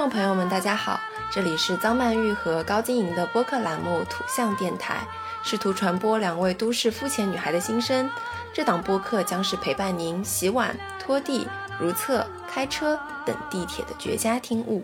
[0.00, 0.98] 众朋友们，大家好，
[1.30, 5.06] 这里是张曼玉和高晶莹的播客栏目《土象电台》，
[5.46, 8.08] 试图传播两位都市肤浅女孩的心声。
[8.50, 11.46] 这档播客将是陪伴您洗碗、拖地、
[11.78, 14.82] 如厕、开车等地铁的绝佳听物。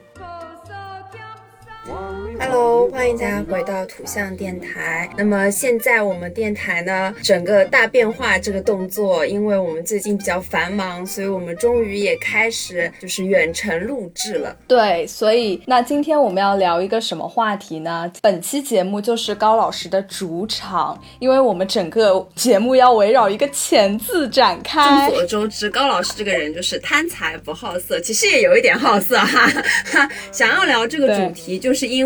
[2.39, 5.09] Hello，欢迎大家回到土象电台。
[5.17, 14.55] 那么现在我们电台呢，整个大变化这个动作，因为我们最近比较繁忙，所以我们终于也开始就是远程录制了。
[14.69, 18.11] 对，所以那今天我们要聊一个什么话题呢？
[18.23, 25.09] 本期节目就是高老师的主场，因为我们整个节目要围绕一个“钱”字展开。
[25.09, 29.51] 众所周知，高老师这个人就是贪财不好色，其实也有一点好色哈。
[30.31, 32.06] 想要聊这个主题，就是因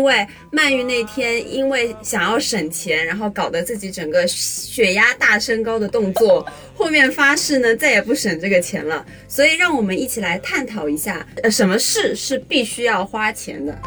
[0.51, 9.05] 曼玉那天因为想要省钱，然后搞得自己整个血压大升高的动作，后面发誓呢再也不省这个钱了。
[9.27, 13.77] 所以让我们一起来探讨一下，呃，什么事是必须要花钱的。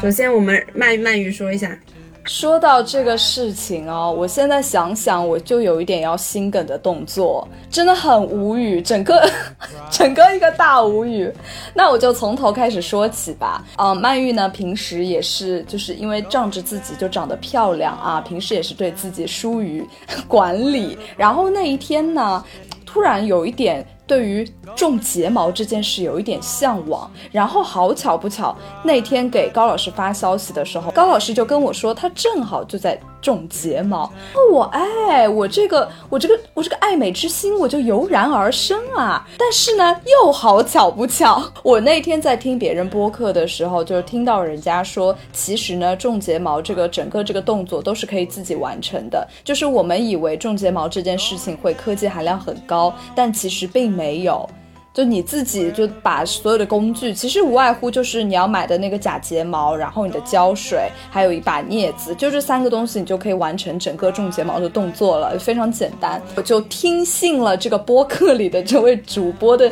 [0.00, 1.78] 首先，我们曼曼玉说一下。
[2.24, 9.28] 说到这个事情哦，我现在想想，我就有一点要心梗的动作，真的很无语，整个
[9.90, 11.32] 整个一个大无语。
[11.74, 13.64] 那我就从头开始说起吧。
[13.76, 19.84] 嗯，曼玉呢，平时也是就是因为仗着自己就长得漂亮啊，平时也是对自己疏于
[20.28, 20.96] 管理。
[21.16, 22.44] 然后那一天呢，
[22.86, 23.84] 突然有一点。
[24.12, 24.46] 对于
[24.76, 28.54] 种睫毛这件事有一点向往，然后好巧不巧，
[28.84, 33.00] 那天给高老师发消息的时候，高老师就跟我说，他正好就在。
[33.22, 34.12] 种睫毛，
[34.52, 39.26] 我哎，我这个我这个我这个爱美之心我就油然而生啊！
[39.38, 49.26] 但是呢，又好巧不巧，我那天在听别人播客的时候，就是听到人家说，其实呢，种睫毛这个整个这个动作都是可以自己完成的。
[49.44, 54.48] 就是我们以为种睫毛这件事情会科技含量很高，但其实并没有。
[54.94, 66.20] 就你自己就把所有的工具，其实无外乎就是你要买的那个假睫毛，然后你的胶水，还有一把镊子，就这三个东西，你就可以完成整个种睫毛的动作了，非常简单。
[66.36, 69.70] 我就听信了这个播客里的这位主播的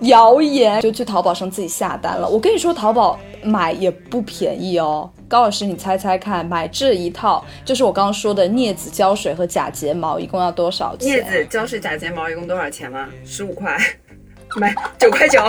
[0.00, 2.26] 谣言，就去淘宝上自己下单了。
[2.26, 5.10] 我跟你说，淘宝买也不便宜哦。
[5.28, 11.18] 高老师，你猜猜看，买这一套就是我刚刚说的镊子、胶水和假睫毛，一共要多少钱？
[11.18, 13.08] 镊子、胶水、假睫毛一共多少钱吗？
[13.24, 13.78] 十五块。
[14.56, 15.40] 买九块九，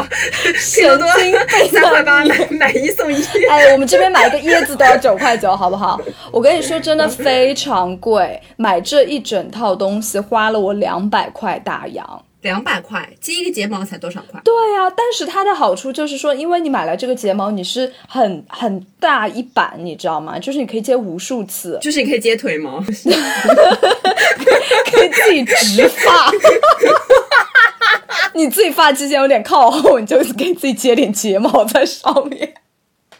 [0.55, 1.39] 神经病！
[1.71, 3.23] 三块八买买一送一。
[3.49, 5.99] 哎，我们这边买一个椰子都要九块九，好不好？
[6.31, 12.25] 我跟你说，真的非常贵，买这一整套东西花了我两百块大洋。
[12.41, 14.41] 两百块接一个睫毛才多少块？
[14.43, 20.37] 对呀，但是它的好处就是说，因为你买了这个睫毛，你是很很大一板，你知道吗？
[20.37, 22.91] 就是你可以接无数次，就是你可以接腿毛， 可
[25.05, 26.29] 以自己植发。
[28.35, 32.53] 你自己发际线有点靠后，你就给自己接点睫毛在上面。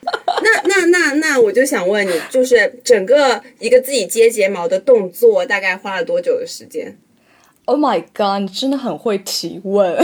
[0.06, 6.97] 那那那那，我就想问你，就是整个一个自己接睫毛的动作，大概花了多久的时间
[7.66, 8.41] ？Oh my god！
[8.41, 9.97] 你真的很会提问。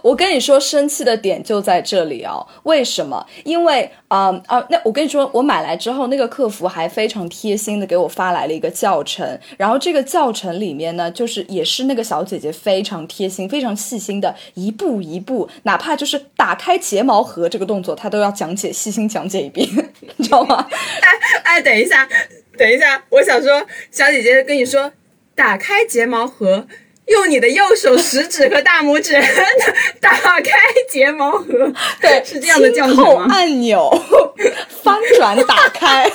[0.00, 2.46] 我跟你说，生气的点就在这里哦。
[2.62, 3.26] 为什么？
[3.44, 9.38] 因为啊啊，那我跟你说，我买来之后，那个客服还非常贴心的给我发来了一个教程。
[9.56, 19.68] 然后这个教程里面呢，就是也是那个小姐姐非常贴心、非常细心的，一步一步，哪怕就是打开睫毛盒这个动作，她都要讲解，细心讲解一遍，
[20.16, 20.64] 你知道吗？
[20.70, 21.10] 哎
[21.42, 22.08] 哎，等一下，
[22.56, 24.90] 等一下，我想说，小姐姐跟你说。
[25.38, 26.66] 打开睫毛盒，
[27.06, 29.12] 用你的右手食指和大拇指
[30.02, 30.10] 打
[30.40, 30.50] 开
[30.90, 31.72] 睫毛盒。
[32.00, 33.88] 对，是这样的叫后按钮，
[34.82, 36.10] 翻转打开。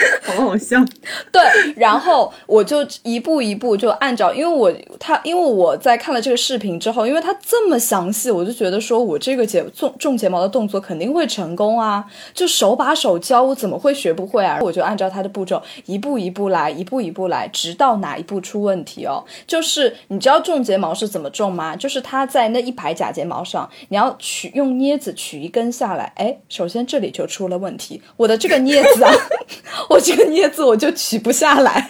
[0.22, 0.78] 好好笑，
[1.32, 1.42] 对，
[1.76, 14.58] 然后我就一步一步就按照，因为我他因为我在看了这个视频之后，因为他这么详细，我就觉得说我这个睫种种睫毛的动作肯定会成功啊，就手把手教，我怎么会学不会啊？
[14.62, 19.24] 我就按照他的步骤一步一步来，一步一步来，直到哪一步出问题哦？
[19.46, 21.74] 就是你知道种睫毛是怎么种吗？
[21.76, 29.12] 就是它在那一排假睫毛上，你要取用镊子取一根下来，哎，首先这里就出了问题，我的这个镊子啊。
[29.90, 31.86] 我这个镊子我就取不下来，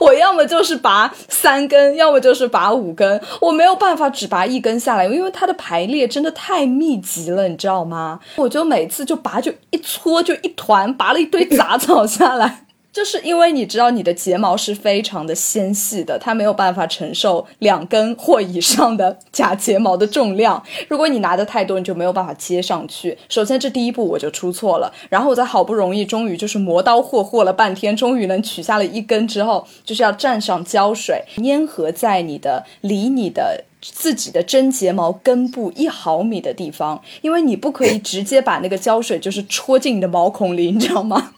[0.00, 8.18] 我要么就是拔三根，要么就是拔五根，我没有办法只拔一根下来，因为它的排列真的太密集了，你知道吗？
[8.36, 12.66] 我就每次就拔就一撮就一团，拔了一堆杂草下来。
[12.92, 20.62] 就是因为你知道你的睫毛是非常的纤细的，它没有办法承受两根或以上的假睫毛的重量。
[20.88, 23.16] 如果你拿的太多，你就没有办法接上去。
[23.30, 41.32] 首先这第一步我就出错了，然后我在好不容易终于就是磨刀霍霍了半天，终于能取下了一根之后，就是要蘸上胶水粘合在你的离你的自己的真睫毛根部一毫米的地方，因为你不可以直接把那个胶水就是戳进你的毛孔里，你知道吗？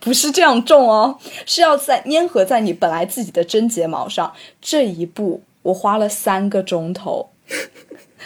[0.00, 4.32] 不是这样种哦，是要在粘合在你本来自己的真睫毛上。
[4.60, 7.30] 这一步我花了三个钟头，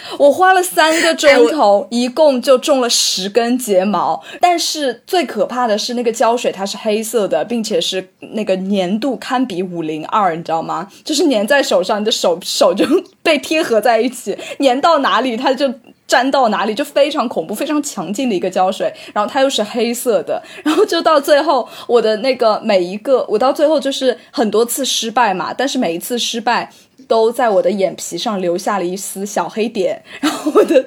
[0.19, 4.23] 我花了三个钟头，一共就种了十根睫毛。
[4.41, 10.89] 但是最可怕的是那个胶水它是黑色的，并且是那个粘度堪比五零二，你知道吗？
[11.05, 12.85] 就是粘在手上，你的手手就
[13.23, 15.73] 被贴合在一起，粘到哪里它就。
[16.09, 26.73] 粘到哪里就非常恐怖、非常强劲的一个胶水，然后它又是黑色的，然后就到最后，我的那个每一个，我到最后就是很多次失败嘛，但是每一次失败
[27.09, 30.85] 都在我的眼皮上留下了一丝小黑点， 然后我的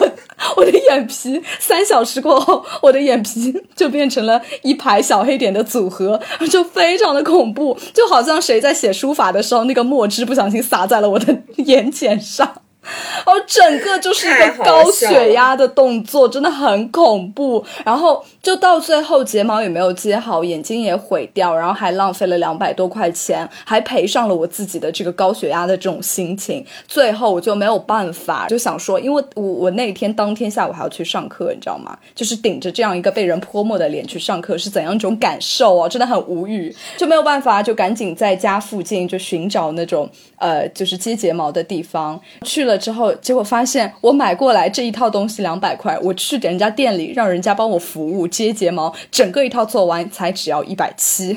[0.00, 0.12] 我
[0.60, 6.20] 我的眼皮三小时过后，我的眼皮就变成了一排小黑点的组合，
[6.50, 12.62] 就非常的恐怖，就好像谁在写书法的时候，那个墨汁不小心洒在了我的眼睑上。
[13.26, 17.62] 哦，整个就是一个高血压的动作，真的很恐怖。
[17.84, 26.64] 然后就到最后，睫毛也没有接好，眼睛也毁掉，然后还浪费了两百多块钱，还赔上了我自己的这个高血压的这种心情。
[26.88, 31.96] 最后我就没有办法，就想说，因为我我那天当天下午还要去上课，你知道吗？
[32.14, 35.86] 就是顶着这样一个被人泼墨的脸去上课是怎样一种感受啊？
[35.86, 42.69] 真的很无语，就没有办法，就赶紧在家附近就寻找那种呃，就是接睫毛的地方去了。
[42.70, 51.36] 了之后，结果发现我买过来这一套东西两百块，我去人家店里让人家帮我服务接睫毛，整个一套做完才只要一百七，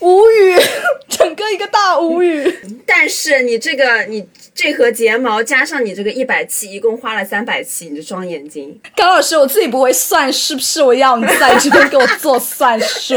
[0.00, 0.56] 无语，
[1.08, 2.52] 整个一个大无语。
[2.86, 8.78] 但是你这个你这盒睫毛加上你这个一百七，一共花了三百七，你的双眼睛。
[8.96, 10.82] 高老师，我自己不会算，是不是？
[10.82, 13.14] 我要你在这边给我做算术，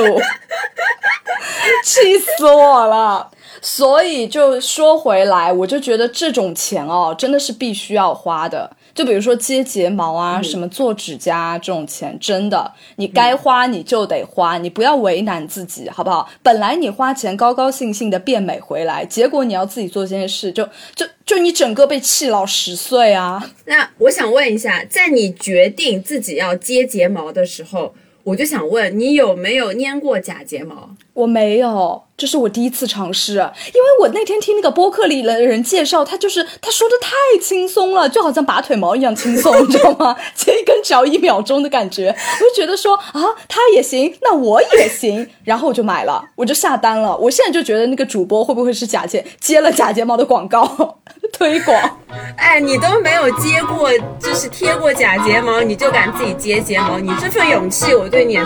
[1.84, 3.30] 气死我了。
[3.62, 8.70] 所以就说回来，我就觉得这种钱哦，真的是必须要花的。
[8.94, 16.30] 就比如说接睫毛啊，什么做指甲这种钱，真的你该花你就得花，你不要为难自己，好不好？
[16.44, 23.52] 本来你花钱高高兴兴的变美回来，结果你要自己做这件事，就就就你整个被气老十岁啊！
[23.66, 27.94] 那我想问一下，在你决定自己要接睫毛的时候。
[28.26, 30.90] 我就想问你有没有粘过假睫毛？
[31.14, 33.36] 我没有，这是我第一次尝试。
[33.74, 40.16] 因为我那天听那个播客里的人介绍，他就是他说的太轻松了，就好像拔腿毛一样轻松，你知道吗？
[40.36, 47.16] 接一根只要一秒钟的感觉，我就觉得说啊，他也行，那我也行，然后我就买了，我就下单了。
[47.16, 50.98] 我现在就觉得那个主播会不会是假睫接了假睫毛的广告？
[51.34, 52.00] 推广，
[52.38, 56.98] 哎，你都没有接过，就是贴过假睫毛，你就敢自己接睫毛？
[56.98, 58.46] 你这份勇气，我对你也是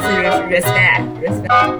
[0.49, 1.73] respect respect。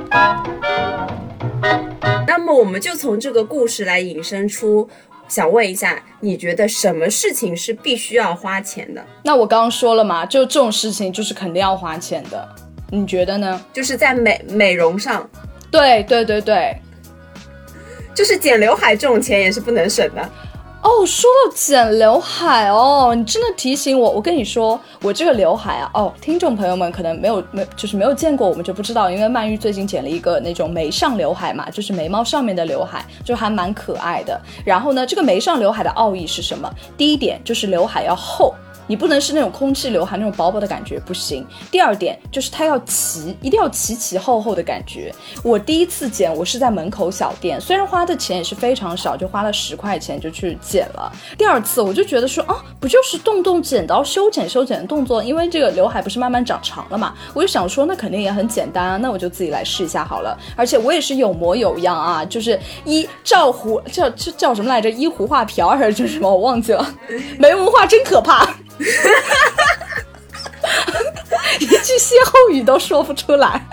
[2.28, 4.90] 那么，我们就从这个故事来引申出，
[5.28, 9.06] 想问一下，你觉得什么事情是必须要花钱的？
[9.24, 12.48] 那我刚刚说了嘛，就这种事情就是肯定要花钱的，
[12.90, 13.64] 你觉得呢？
[13.72, 15.30] 就是在美美容上，
[15.70, 16.76] 对对对对，
[18.14, 20.30] 就是剪刘海这种钱也是不能省的。
[20.84, 24.10] 哦，说到剪刘海哦，你真的提醒我。
[24.10, 29.10] 我跟你说，我这个刘海啊，哦，听众朋友们可能没有没就是没有见过，我们就不知道。
[29.10, 34.38] 因为曼玉最近剪了一个那种眉上刘海嘛，就是眉毛上面的刘海，就还蛮可爱的。
[34.66, 36.70] 然后呢，这个眉上刘海的奥义是什么？
[36.98, 38.54] 第一点就是刘海要厚。
[38.88, 41.46] 你不能是那种空气刘海那种薄薄的感觉不行。
[41.72, 45.14] 第二点就是它要齐，一定要齐齐厚厚的感觉。
[45.44, 51.12] 我第一次剪，我是在门口小店，虽然花的钱也是非常少，就花了十块钱就去剪了。
[51.38, 55.24] 第二次我就觉得说啊，不就是动动剪刀修剪修剪的动作？
[55.24, 60.38] 因为这个刘海不是慢慢长长了嘛，我就想说那肯定也很简单啊，那我就自己来试一下好了。
[60.56, 64.90] 而且我也是有模有样啊，就是一照胡叫叫叫什么来着？
[64.92, 66.30] 一胡画瓢还是叫什么？
[66.30, 66.86] 我忘记了。
[67.40, 68.48] 没文化真可怕。
[71.60, 73.66] 一句歇后语都说不出来，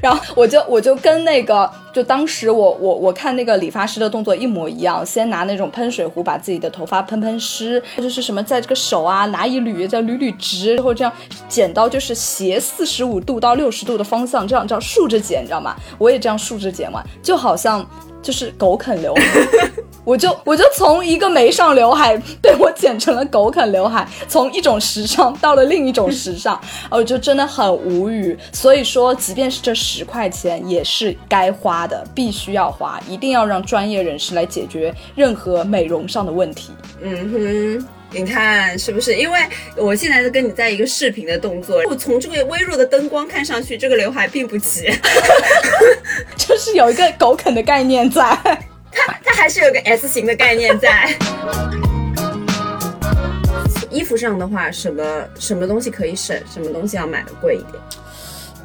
[0.00, 11.12] 然后我就我就跟那个，就当时我我我看那个理发师的动作一模一样，先拿那种喷水壶把自己的头发喷喷湿，就是什么在这个手啊拿一捋，再捋捋直，然后这样
[11.48, 15.74] 剪刀就是斜四十五度到六十度的方向，这样这样竖着剪，你知道吗？
[15.98, 17.84] 我也这样竖着剪完，就好像
[18.26, 19.22] 就是狗啃刘海。
[20.02, 28.36] 我就我就从一个没上刘海被我剪成了狗啃刘海，从一种时尚到了另一种时尚，我 就真的很无语。
[28.52, 36.72] 所以说，即便是这十块钱也是该花的，必须要花，一定要让专业人士来解决任何美容上的问题。
[37.02, 37.88] 嗯哼。
[38.16, 39.14] 你看是不是？
[39.14, 39.38] 因为
[39.76, 44.90] 我现在是跟你在一个视频的动作，我从这个微弱的灯光看上去，这个刘海并不齐，
[46.34, 48.22] 就是有一个狗啃的概念在，
[48.90, 51.14] 它它还是有个 S 型的概念在。
[53.90, 57.82] 衣服上的话，什么什么东西可以省，什么东西要买的贵一点？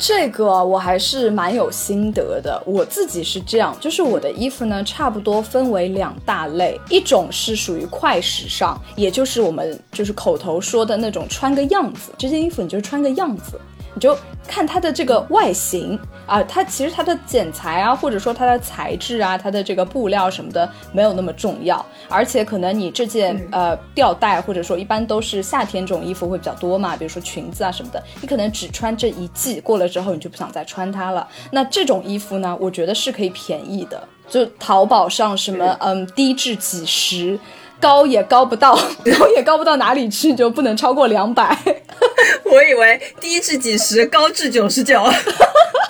[0.03, 2.59] 这个我还是蛮有心得的。
[2.65, 13.61] 我自己是这样，就是我的衣服呢，差不多分为两大类，一种是属于快时尚，也就是我们就是口头说的那种穿个样子，这件衣服你就穿个样子。
[13.93, 14.17] 你就
[14.47, 31.27] 看它的这个外形啊，它其实它的剪裁啊，或者说它的材质啊，它的这个布料什么的没有那么重要，而且可能你这件呃吊带或者说一般都是夏天这种衣服会比较多嘛，比如说裙子啊什么的，你可能只穿这一季，过了之后你就不想再穿它了。
[31.51, 37.39] 那这种衣服呢，我觉得是可以便宜的，就淘宝上什么嗯低至几十。
[37.81, 38.73] 高也高不到，
[39.17, 41.57] 高也高不到哪里去，就不能超过两百。
[42.45, 45.03] 我以为低至几十，高至九十九，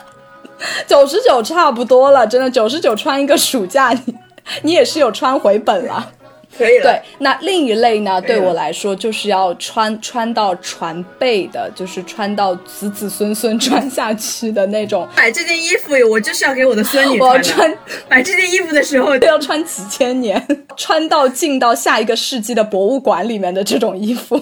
[0.88, 4.16] 九十九差不多了，真的九十九穿一个暑假，你
[4.64, 6.12] 你也是有穿回本了。
[6.58, 6.84] 可以了。
[6.84, 8.22] 对，那另一类呢？
[8.22, 15.08] 对我来说，就是要穿穿到船背的，就是穿到子子孙孙穿下去的那种。
[15.16, 17.74] 买这件衣服，我就是要给我的孙女穿。
[18.10, 24.42] 买这件衣服的时候，要穿几千年，穿到进到下一个世纪的博物馆里面的这种衣服。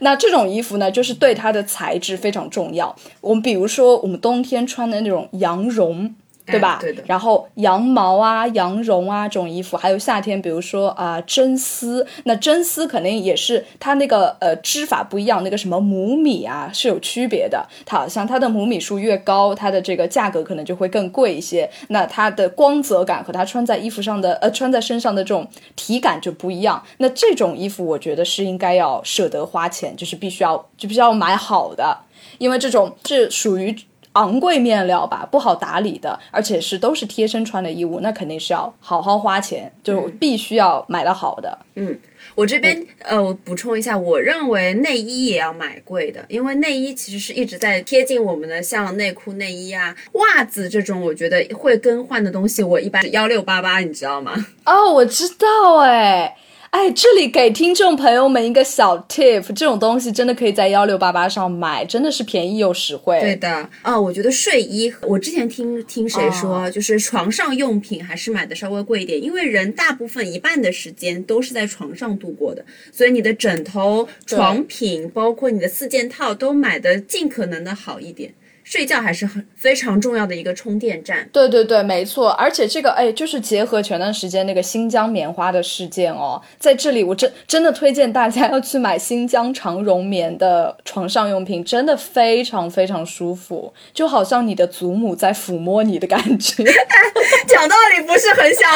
[0.00, 2.94] 那这种衣服呢，就是对它的材质非常重要。
[3.20, 6.14] 我们比如说，我们冬天穿的那种羊绒。
[6.50, 6.78] 对吧？
[6.80, 7.02] 对的。
[7.06, 17.66] 然后羊毛啊、羊绒啊这种衣服，还有夏天，比如说啊真丝，那真丝肯定也是它那个呃织法不一样，那个什么母米啊是有区别的。
[17.84, 21.68] 它好像它的母米数越高，它的这个价格可能就会更贵一些。
[21.88, 26.82] 那它的光泽感和它穿在衣服上的呃穿在身上的这种体感就不一样。
[26.98, 31.98] 那这种衣服我觉得是应该要舍得花钱，就是必须要就必须要买好的，
[32.38, 33.76] 因为这种是属于。
[34.18, 41.56] 昂贵面料吧，不好打理的，而且是都是贴身穿的衣物，那肯定是要好好花钱，就必须要买的好的。
[41.76, 41.96] 嗯，
[42.34, 54.34] 我这边呃，我补充一下，我认为内衣也要买贵的，因为内衣其实是一直在贴近我们的，像内裤、内衣啊、袜子这种，我觉得会更换的东西，我一般幺六八八，你知道吗？
[54.64, 56.36] 哦，我知道，哎。
[56.70, 63.18] 哎，这里给听众朋友们一个小 tip，这种东西真的可以在幺六八八上买，真的是便宜又实惠。
[63.22, 78.34] 对的，啊，我觉得睡衣，我之前听听谁说，就是床上用品还是买的稍微贵一点，因为人大部分一半的时间都是在床上度过的，所以你的枕头、床品，包括你的四件套，都买的尽可能的好一点。
[78.68, 81.26] 睡觉还是很非常重要的一个充电站。
[81.32, 82.28] 对对对，没错。
[82.32, 96.62] 而且这个哎，就是结合前段时间那个新疆棉花的事件哦，在这里我真真的推荐大家要去买新疆长绒棉的床上用品，真的非常非常舒服，就好像你的祖母在抚摸你的感觉。
[97.48, 98.70] 讲道理不是很想，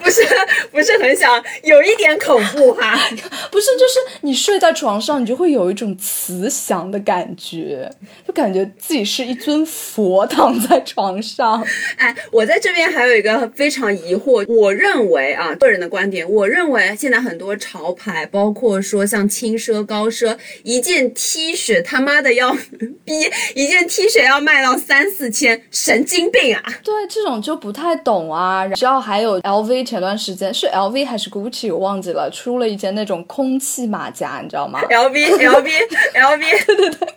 [0.00, 0.22] 不是
[0.70, 2.96] 不是很想，有一点恐怖哈。
[3.50, 7.90] 不是，就是你睡在床上，你就会有一种慈祥的感觉，
[8.24, 9.15] 就感觉自己是。
[9.16, 22.52] 是一尊佛躺在床上， 哎，我在这边还有一个非常疑惑，我认为啊，个人的观点，我认为现在很多潮牌，包括说像轻奢、高奢，一件 T 恤他妈的要
[23.06, 23.14] 逼
[23.54, 26.62] 一件 T 恤要卖到三四千，神经病啊！
[26.84, 28.66] 对，这种就不太懂啊。
[28.78, 37.08] 然后还有 LV，前段时间是 LV 还是 Gucci，我忘记了，出了一件那种空气马甲，你知道吗？LV，LV，LV， 对对对。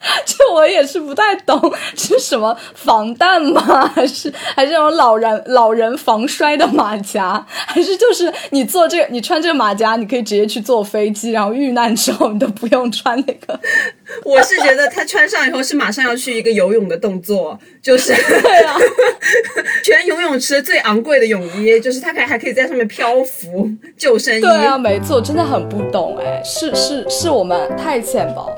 [0.24, 1.60] 这我也是不太懂，
[1.96, 3.86] 是什么防弹吗？
[3.94, 7.44] 还是还是那种老人老人防摔的马甲？
[7.50, 13.58] 还是就是你做这个，你穿这个马甲，你可以直接去坐飞机，然后遇难之后你都不用穿那个？
[14.24, 18.76] 我是觉得他穿上以后是马上要去一个游泳的动作，就是对啊，
[19.84, 24.40] 全游泳池最昂贵的泳衣，就是他可以还可以在上面漂浮救生衣。
[24.40, 28.48] 对啊，没错，真的很不懂哎，是是是我们太浅薄。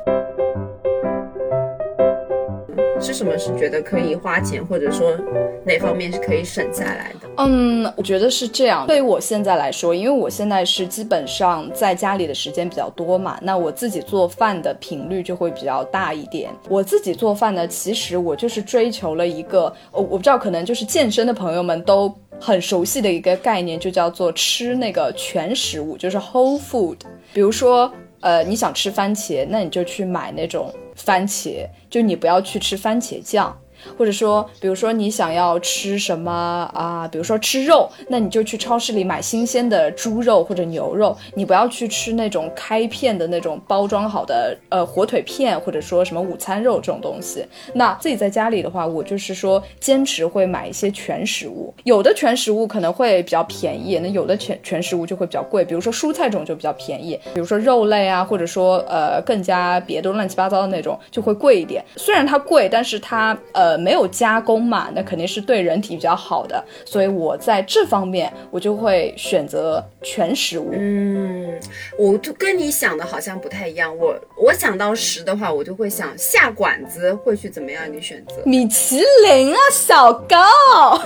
[3.01, 5.17] 是什么是觉得可以花钱，或者说
[5.65, 7.29] 哪方面是可以省下来的？
[7.39, 8.87] 嗯，我觉得是这样。
[8.87, 16.51] 对于我现在来说，因为我现在是基本上在家里的时间比较多嘛，那我自己做饭的频率就会比较大一点。
[16.69, 22.15] 我自己做饭呢，其实我就是追求了一个，我我不知道，可能就是健身的朋友们都。
[22.43, 26.97] 很熟悉的一个概念，就叫做吃那个全食物，就是 whole food。
[27.35, 33.60] 比如说，呃，你想吃番茄，那你就去买那种番茄，就你不要去吃番茄酱。
[33.97, 36.33] 或者说，比如说你想要吃什么
[36.75, 37.09] 啊？
[37.11, 47.45] 比如说吃肉，那你就去超市里买新鲜的猪肉或者牛肉，你不要去吃那种开片的那种包装好的呃火腿片，或者说什么午餐肉这种东西。
[47.75, 55.65] 那自己在家里的话，我就是说坚持会买一些全食物，有的全食物可能会比较便宜，那有的全全食物就会比较贵。
[55.65, 61.85] 比如说蔬菜种就比较便宜，比如说肉类啊，或者说呃更加别的乱七八糟的那种就会贵一点。
[61.97, 63.70] 虽然它贵，但是它呃。
[63.71, 70.71] 呃，没有加工嘛，那肯定是对人体比较好的，所以我在这方面我就会选择全食物。
[70.73, 71.57] 嗯，
[71.97, 73.97] 我就跟你想的好像不太一样。
[73.97, 77.85] 我我想到食的话，我就会想下馆子会去怎么样？
[77.93, 80.37] 你选择米其林啊，小高。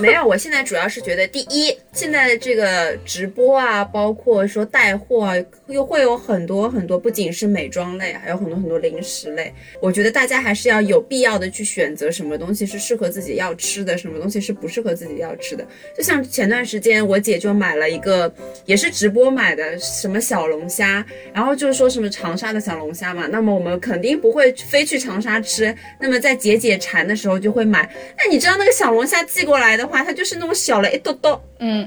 [0.00, 5.34] 没有，我现在主要是觉得，第一，现在的这个直播啊，包括说带货啊，
[5.68, 9.54] 又会有很多很多，不仅是美妆类，还有很多很多零食类。
[9.80, 12.64] 我觉得大家还是要有必要的去选择什么东西。
[12.66, 15.64] 是适合自己要吃的，什么东西是不适合自己要吃的？
[15.96, 18.32] 就像前段时间我姐就买了一个，
[18.64, 23.28] 也是直播买的，什么小龙虾，然后就是说什么长沙的小龙虾嘛。
[23.28, 27.88] 那么我们肯定不会飞去长沙吃，那么在解解馋的时候就会买。
[28.18, 31.83] 那你知道那个小龙虾寄过来的话，它就是那种小了一多多，嗯，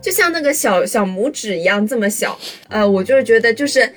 [0.00, 2.38] 就像那个小小拇指一样这么小。
[2.68, 3.92] 呃，我就是觉得就是。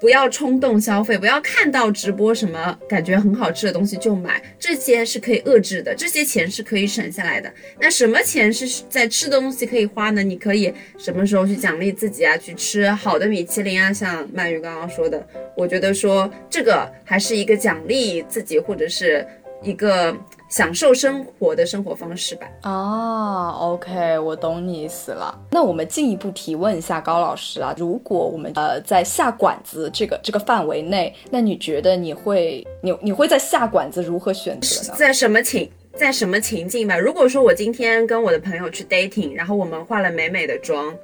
[0.00, 7.52] 不要冲动消费，不要看到直播什么感觉很好吃的东西就买，这些是可以遏制的，这些钱是可以省下来的。
[7.80, 10.22] 那什么钱是在吃的东西可以花呢？
[10.22, 12.36] 你可以什么时候去奖励自己啊？
[12.36, 15.20] 去吃好的米其林啊，像曼玉刚刚说的，
[15.56, 19.26] 我觉得说这个还是一个奖励自己或者是
[19.64, 20.16] 一个。
[20.48, 22.46] 享受生活的生活方式吧。
[22.62, 25.38] 啊，OK，我懂你意思了。
[25.50, 34.94] 那我们进一步提问一下高老师啊，如果我们呃在下馆子这个这个范围内，那你觉得你会你你会在下馆子如何选择呢？
[34.96, 36.96] 在什么情在什么情境吧？
[36.96, 40.94] 如果说我今天跟我的朋友去 dating，然后我们化了美美的妆。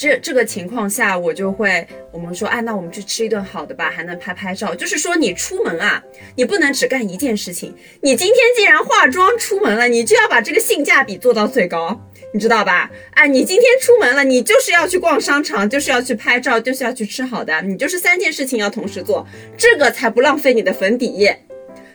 [0.00, 4.74] 这这个情况下，我就会我们说，哎，那我们去吃一顿好的吧，还能拍拍照。
[4.74, 6.02] 就是说，你出门啊，
[6.36, 7.76] 你不能只干一件事情。
[8.00, 12.00] 你今天既然化妆出门了，你就要把这个性价比做到最高，
[12.32, 12.90] 你知道吧？
[13.12, 19.26] 哎，你今天出门了，你就是要去逛商场，就是要去拍照，就是要去吃好的，你就是三件事情要同时做，
[19.58, 21.44] 这个才不浪费你的粉底液，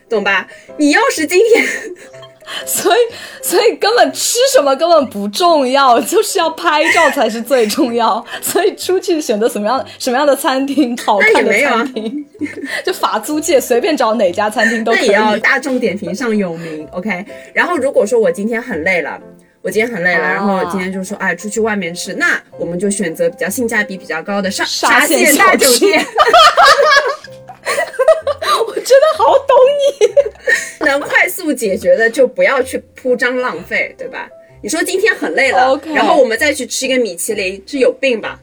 [0.08, 0.47] 懂吧？
[0.77, 1.65] 你要是今天。
[2.65, 2.99] 所以，
[3.41, 8.23] 所以根本吃什么根本不重要，就是要拍照才是最重要。
[8.41, 12.25] 所以出去选择什么样什么样的餐厅，好看的餐厅，
[12.86, 15.08] 就法租界随便找哪家餐厅都可以。
[15.08, 17.25] 那也要大众点评上有名，OK。
[17.53, 19.19] 然后如果说我今天很累了，
[19.62, 26.05] 我今天很累了，然后今天就说，哎，出去外面吃，那我们就选择比较性价比比较高的沙沙县大酒店。
[28.86, 29.58] 我真的好懂
[30.80, 34.30] 你，能快速解决的就不要去铺张浪费，对吧？
[34.62, 38.39] 你说今天很累了，然后我们再去吃一个米其林，是有病吧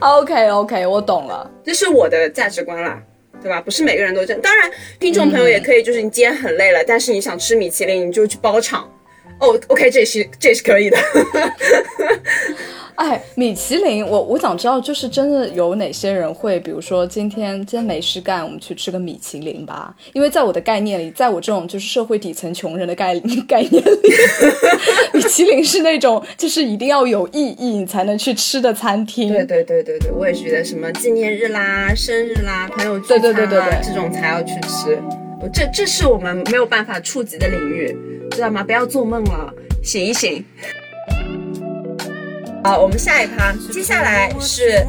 [0.00, 3.00] ？OK OK，我懂了，这是我的价值观啦，
[3.40, 3.60] 对吧？
[3.60, 8.92] 不是每个人都这样，当然听众朋友也可以，就是你今天很累了，但是你想吃米其林，你就去包场。
[9.38, 10.98] 哦，OK，这是这是可以的。
[13.00, 19.94] 哎，米其林，我我想知道，就是真的有哪些人会，比如说今天今天没事干，我们去吃个米其林吧。
[20.12, 23.90] 因为在我的概念里，在我这种就是社会底层穷人的概 概念里，
[25.14, 29.32] 米其林是那种就是一定要有意义你才能去吃的餐厅。
[29.32, 34.98] 对对对对对，我也觉得什么纪念日啦、生日啦、朋友聚餐啊这种才要去吃。
[35.54, 37.96] 这这是我们没有办法触及的领域，
[38.32, 38.62] 知道吗？
[38.62, 39.50] 不要做梦了，
[39.82, 40.44] 醒一醒。
[42.62, 44.86] 好，我们下一趴，接下来是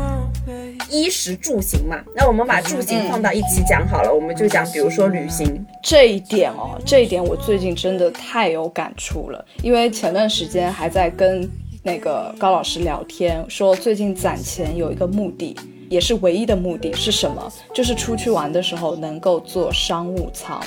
[0.89, 1.97] 衣食住行嘛。
[2.13, 11.49] 那我们把住行放到一起讲好了，我们就讲，比如说旅行这一点哦，这一点我最近真的太有感触了，因为前段时间还在跟
[11.81, 15.55] 那个高老师聊天，说最近攒钱有一个目的，
[15.89, 17.51] 也是唯一的目的是什么？
[17.73, 20.61] 就是出去玩的时候能够坐商务舱。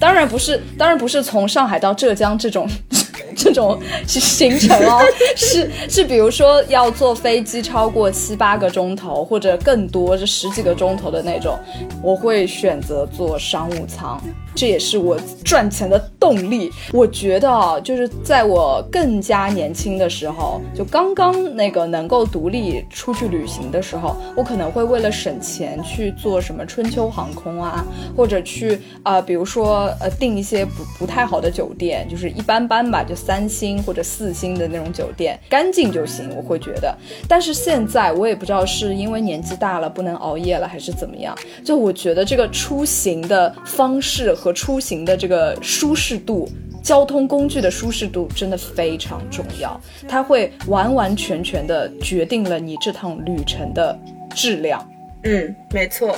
[0.00, 2.68] 当然不是，当然不是从上海到浙江这种。
[3.36, 5.02] 这种行程哦，
[5.34, 11.58] 是 是，比如说要坐飞机超过七八个钟头或者更多，这十几个钟头的那种，
[12.00, 14.20] 我会选择坐商务舱。
[14.54, 16.70] 这也是我赚钱的动力。
[16.92, 27.84] 我觉得啊，就是在我更加年轻的时候，就刚刚那个能够独立出去旅行的时候，我可能会为了省钱去做什么春秋航空啊，
[28.16, 33.12] 或者去啊，比如说呃订一些不不太好的酒店，就是一般般吧，就。
[33.24, 36.94] 三星或者四星的那种酒店，干净就行，我会觉得。
[37.26, 41.34] 但是现在我也不知道是因为年纪大了不能熬夜了，还是怎么样，
[41.64, 46.46] 就我觉得这个出行的方式和出行的这个舒适度。
[46.82, 53.98] 交通工具的舒适度真的非常重要，它会完完全全的决定了你这趟旅程的
[54.34, 54.86] 质量。
[55.22, 56.14] 嗯，没错。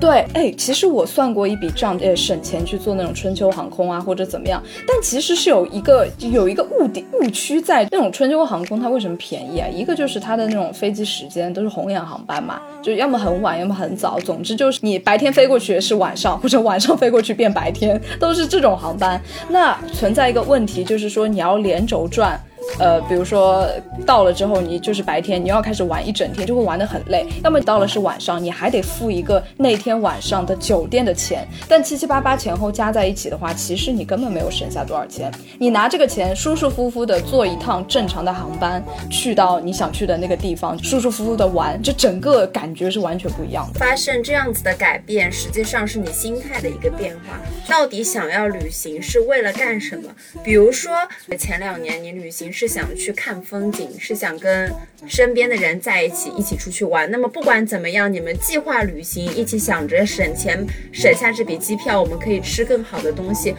[0.00, 4.62] 对，哎，其实我算过一笔账，呃，省钱去做那种春秋航空啊，或者怎么样。
[4.86, 9.66] 但其实是有一个有一个误点误区在，那种春秋航空它为什么便宜啊？
[9.68, 19.18] 一个就是它的那种飞机时间都是红眼航班嘛，就要么很晚，要么很早，总之就是你白天飞过去是晚上，或者晚上飞过去变白天，都是这种航班。
[19.48, 22.38] 那存在一个问题，就是说你要连轴转。
[22.78, 23.68] 呃，比如说
[24.04, 27.24] 到了之后，你就是白天，你要开始玩一整天，就会玩得很累。
[27.44, 31.46] 要么到了是晚上，你还得付一个那天晚上的酒店的钱。
[31.68, 35.30] 但七七八八前后加在一起的话，其实你根本没有省下多少钱。
[35.58, 43.78] 你拿这个钱舒舒服服的坐一趟正常的航班，去到你想去的那个地方，舒舒服服的玩，这整个感觉是完全不一样的。
[43.78, 47.38] 发生这样子的改变，实际上是你心态的一个变化。
[47.68, 50.10] 到底想要旅行是为了干什么？
[50.42, 50.92] 比如说
[51.38, 52.53] 前两年你旅行。
[52.54, 54.72] 是想去看风景，是想跟
[55.08, 57.10] 身边的人在一起，一起出去玩。
[57.10, 63.56] 那么不管怎么样，你们计划旅行，一起想着省钱，省下这笔机票，我们可以吃更好的东西。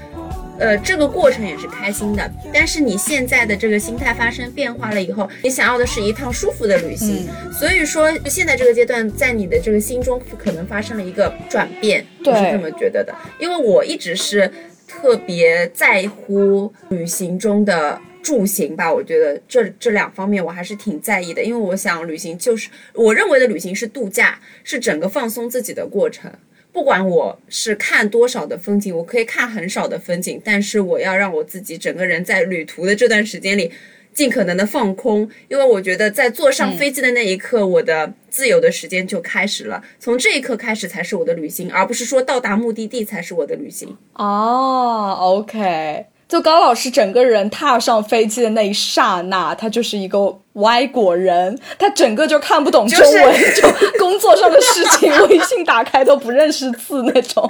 [0.58, 2.32] 呃，这个过程也是开心的。
[2.54, 7.28] 但是你现在的这个心态发生变化了以后，你想要的是一趟舒服的旅行。
[7.52, 13.14] 所以说，现在这个阶段，在你的这个心中可能发生了一个转变，我是这么觉得的。
[13.42, 14.50] 因为我一直是
[14.88, 18.00] 特别在乎旅行中的。
[18.26, 26.32] 住行吧，我觉得这这两方面我还是挺在意的，因为我想旅行就是我认为的旅行是度假，是整个放松自己的过程。
[26.74, 33.72] 不管我是看多少的风景，我可以看很少的风景，但是我要让我自己整个人在旅途的这段时间里
[34.12, 39.84] 尽可能的放空，因为我觉得在坐上飞机的那一刻，我的自由的时间就开始了。
[40.00, 43.96] 从这一刻开始才是我的旅行，而不是说到达目的地才是我的旅行。
[44.14, 46.08] 哦，OK。
[46.28, 53.68] 就高老师整个人踏上飞机的那一刹那，他就是一个歪果人，他整个就看不懂中文， 就
[54.00, 57.48] 工作上的事情，微信打开都不认识字那种，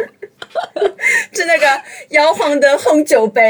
[1.32, 1.68] 就那个
[2.10, 3.50] 摇晃的红酒杯，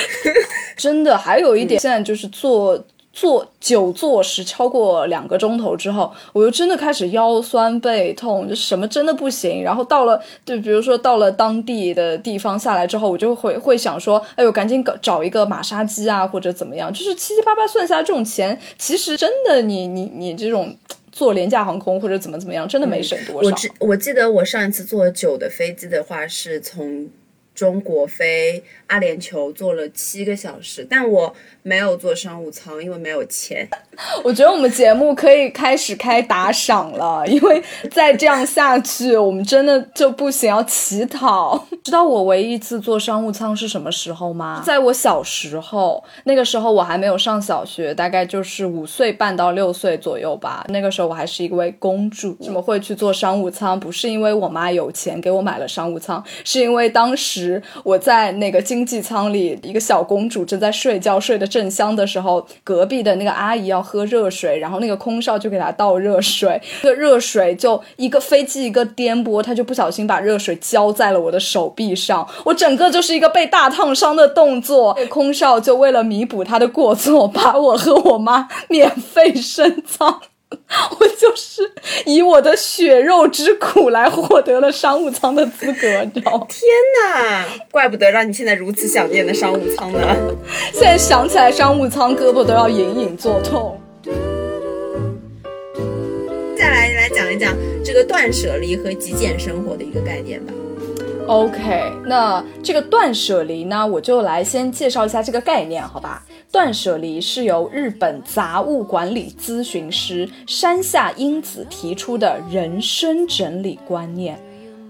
[0.76, 1.16] 真的。
[1.16, 2.82] 还有一点，现在就是做。
[3.20, 9.60] 坐久坐时超过两个钟头之后，我就真的开始腰酸背痛，就什么真的不行。
[9.60, 16.92] 然后到了，就比如说到了当地的地方下来之后，我就会会想说，哎呦，赶紧搞找一个马杀鸡啊，或者怎么样。
[16.92, 20.72] 就是七七八八算下来，这种钱其实真的，你你你这种
[21.10, 23.48] 坐廉价航空或者怎么怎么样，真的没省多少。
[23.48, 27.08] 我记我记得我上一次坐久的飞机的话，是从
[27.58, 31.34] 中国飞阿联酋坐了七个小时，但我。
[31.64, 33.68] 没有坐商务舱，因为没有钱。
[34.24, 41.62] 我觉得我们节目可以开始开打赏了，因为再这样下去，我们真的就不行，要乞讨。
[41.84, 44.62] 知道我唯一一次坐商务舱是什么时候吗？
[44.64, 50.64] 在我小时候，那个时候我还没有上小学，大概就是五岁半到六岁左右吧。
[50.70, 52.34] 那个时候我还是一位公主。
[52.40, 53.78] 怎么会去坐商务舱？
[53.78, 57.47] 不是因为我妈有钱给我买了商务舱，是因为当时
[57.84, 61.68] 我在那个经济舱里，一个小公主正在睡觉，睡得正。
[61.68, 74.98] 香的时候，隔壁的那个阿姨要喝热水，然后那个空少就给她倒热水，那个热水就一个飞机一个颠簸，她就不小心把热水浇在了我的手臂上，我整个就是一个被大烫伤的动作。
[75.08, 80.20] 空少就为了弥补他的过错，把我和我妈 免费升舱。
[80.98, 81.62] 我就是
[82.06, 86.46] 以我的血肉之苦来获得了商务舱的资格，你知道吗？
[86.48, 86.62] 天
[87.04, 90.00] 哪，怪不得让你现在如此想念的商务舱呢。
[90.72, 93.78] 现在想起来商务舱，胳膊都要隐隐作痛。
[96.56, 100.52] 再来来讲一讲这个断舍离和极简生活的一个概念吧。
[101.26, 106.22] OK，那这个断舍离呢，我就来先介绍一下这个概念，好吧？
[106.50, 114.47] 断舍离是由日本杂物管理咨询师山下英子提出的人生整理观念。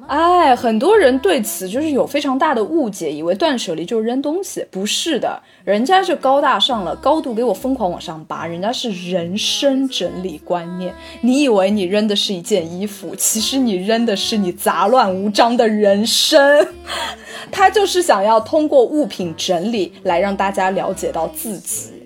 [0.09, 10.95] 哎，很多人对此就是有非常大的误解，以为断舍离就是扔东西，不是的，人家是高大上了，高度给我疯狂往上拔，人家是人生整理观念。
[11.21, 16.67] 你以为你扔的是一件衣服，其实你扔的是你杂乱无章的人生。
[17.53, 21.98] 他就是想要通过物品整理来让大家了解到自己。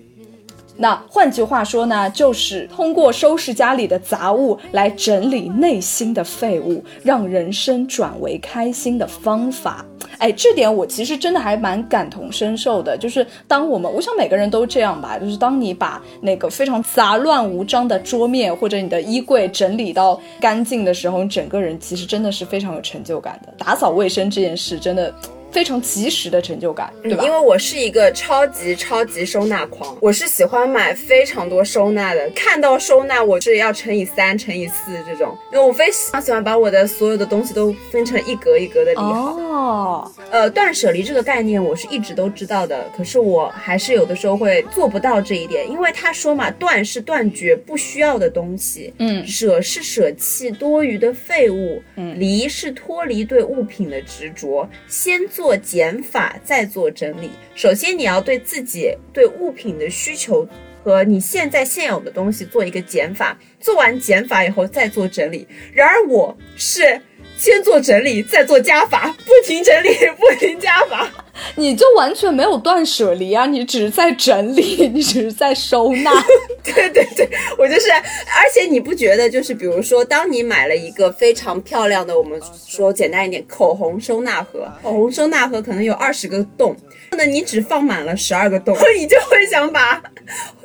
[0.75, 9.85] 那换句话说呢，就是通过收拾家里的杂物来整理内心的废物，让人生转为开心的方法。
[10.17, 12.97] 哎，这点我其实真的还蛮感同身受的。
[12.97, 23.53] 就是当我们，我想每个人都这样吧，就是当你把那个非常杂乱无章的桌面或者你的衣柜整理到干净的时候，你整个人其实真的是非常有成就感的。
[23.57, 25.13] 打扫卫生这件事真的。
[25.53, 27.23] 非常及时的成就感，对吧？
[27.23, 32.27] 因为我是一个超级超级收纳狂，我是喜欢买非常多收纳的。
[32.35, 39.37] 看到收纳，我是要乘以三、乘以四这种，因为我非常喜欢把我的所有的东西都分成一格一格的理好。
[39.37, 55.42] 哦，呃，断舍离这个概念我是一直都知道的，可是我还是有的时候会做不到这一点，因为他说嘛，断是断绝不需要的东西，嗯，舍是舍弃多余的废物，嗯，离是脱离对物品的执着，先做。
[55.43, 57.29] 做减法，再做整理。
[57.53, 60.47] 首先，你要对自己对物品的需求
[60.81, 63.37] 和你现在现有的东西做一个减法。
[63.59, 65.45] 做完减法以后，再做整理。
[65.73, 67.01] 然而，我是。
[67.35, 71.09] 先做整理，再做加法，不停整理，不停加法，
[71.55, 73.45] 你就完全没有断舍离啊！
[73.45, 76.11] 你只是在整理， 你只是在收纳。
[76.63, 77.91] 对对对，我就是。
[77.91, 86.75] 而且你不觉得，就是比如说，当你买了一个非常漂亮的，我们说简单一点，口红收纳盒，口红收纳盒可能有二十个洞，
[87.11, 90.01] 那你只放满了十二个洞， 你就会想把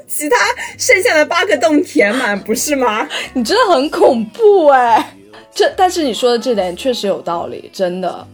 [0.07, 0.37] 其他
[0.79, 3.09] 剩下的八个洞填满，不是吗？
[3.35, 5.15] 你真的很恐怖哎。
[5.55, 8.27] 这，但是你说的这点确实有道理，真的。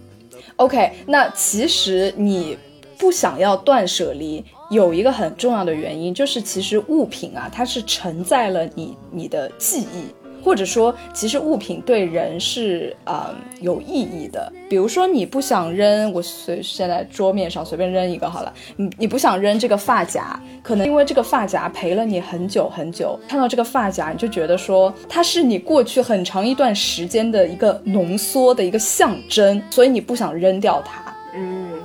[0.57, 2.57] OK，那其实你
[2.97, 10.07] 不想要断舍离，有一个很重要的原因，就是其实物品啊，它是承载了你你的记忆。
[10.45, 14.53] 或者说，其实物品对人是啊有意义的。
[14.69, 18.53] 比如说，你不想扔，我随现在桌面上随便扔一个好了。
[18.77, 23.19] 你你不想扔这个发夹，可能因为这个发夹陪了你很久很久。
[23.27, 31.03] 看到这个发夹，你就觉得说它是你过去很长一段时间的一个浓缩的一个象征，所以你不想扔掉它。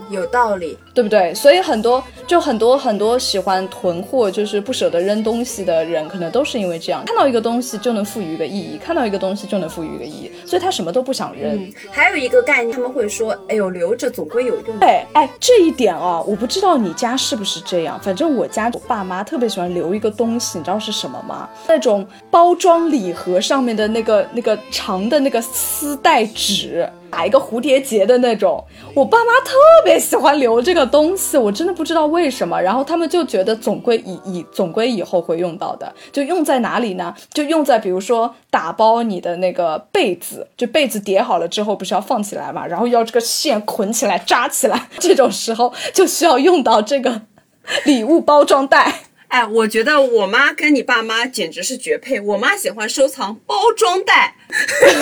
[0.09, 0.77] 嗯，有道理。
[0.93, 1.33] 对不对？
[1.33, 11.71] 所以很多就很多很多喜欢囤货，就是不舍得扔东西的人，可能都是因为这样，看到一个东西就能赋予一个意义，看到一个东西就能赋予一个意义，所以他什么都不想扔。
[11.89, 21.49] 还有一个概念，他们会说：“哎呦，留着总归有用。”哎哎，这一点啊，我不知道你家是不是这样，反正我家我爸妈特别喜欢留一个东西，你知道是什么吗？
[21.67, 28.61] 那种包装礼盒上面的那个那个长的那个丝带纸，打一个蝴蝶结的那种，
[28.93, 29.53] 我爸妈特
[29.85, 30.89] 别喜欢留这个。
[30.89, 37.13] 东西我真的不知道为什么，然后他们就觉得总归以以总归以后会用到的，就用在哪里呢？
[37.31, 47.21] 就用在比如说打包你的那个被子，就被子叠好了之后不是要放起来嘛，然后要这个线捆起来扎起来，这种时候就需要用到这个
[47.85, 49.01] 礼物包装袋。
[49.29, 52.19] 哎，我觉得我妈跟你爸妈简直是绝配。
[52.19, 54.99] 我妈喜欢收藏包装袋， 这个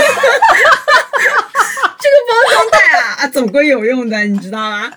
[2.28, 4.92] 包装袋啊啊，总归有用的，你知道吗？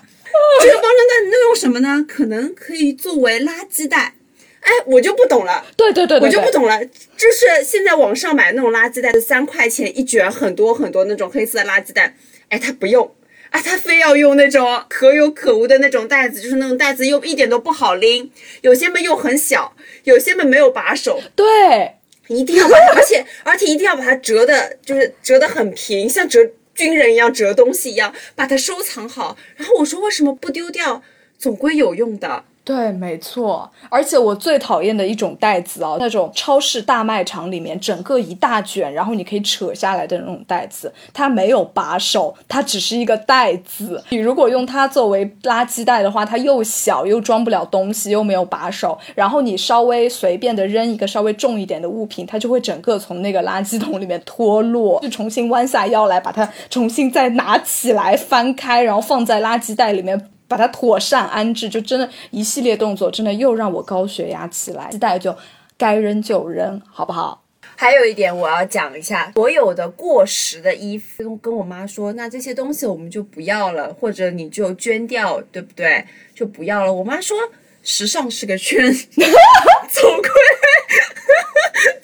[0.61, 2.05] 这个包装袋能用什么呢？
[2.07, 4.15] 可能可以作为垃圾袋。
[4.59, 5.65] 哎，我就不懂了。
[5.77, 6.85] 对对对，我就不懂了。
[6.85, 12.15] 就是现在网上买那种垃圾袋，三块钱一卷，很多很多那种黑色的垃圾袋。
[12.49, 13.15] 哎，他不用，
[13.51, 21.21] 啊，他非要用那种可有可无的那种袋子，就是那种袋子又一点都不好拎，有些们又很小，有些们没有把手。
[21.35, 26.39] 对，一定要把它，而且而且一定要把它折的，就是折的很平，像折。
[26.73, 29.37] 军人一样折东西一样，把它收藏好。
[29.57, 31.03] 然后我说：“为什么不丢掉？
[31.37, 33.69] 总归有用的。”对，没错。
[33.89, 44.03] 而且我最讨厌的一种袋子啊，那种超市大卖场里面整个一大卷，然后你可以扯下来的那种袋子，它没有把手，它只是一个袋子。
[44.09, 48.97] 你如果用它作为垃圾袋的话，它又小又装不了东西，又没有把手。
[49.15, 60.30] 然后你稍微随便的扔一个稍微重一点的物品，它就会整个从那个垃圾桶里面脱落，就重新弯下腰来把它重新再拿起来翻开，然后放在垃圾袋里面。
[60.51, 64.91] 把它妥善安置，就真的一系列动作，真的又让我高血压起来。
[64.99, 65.33] 带就
[65.77, 67.41] 该扔就扔，好不好？
[67.77, 76.05] 还有一点我要讲一下，所有的过时的衣服，跟跟我妈说，那这些东西我们就不要了，或者你就捐掉，对不对？
[76.35, 76.91] 就不要了。
[76.93, 77.37] 我妈说，
[77.81, 80.29] 时尚是个圈， 总归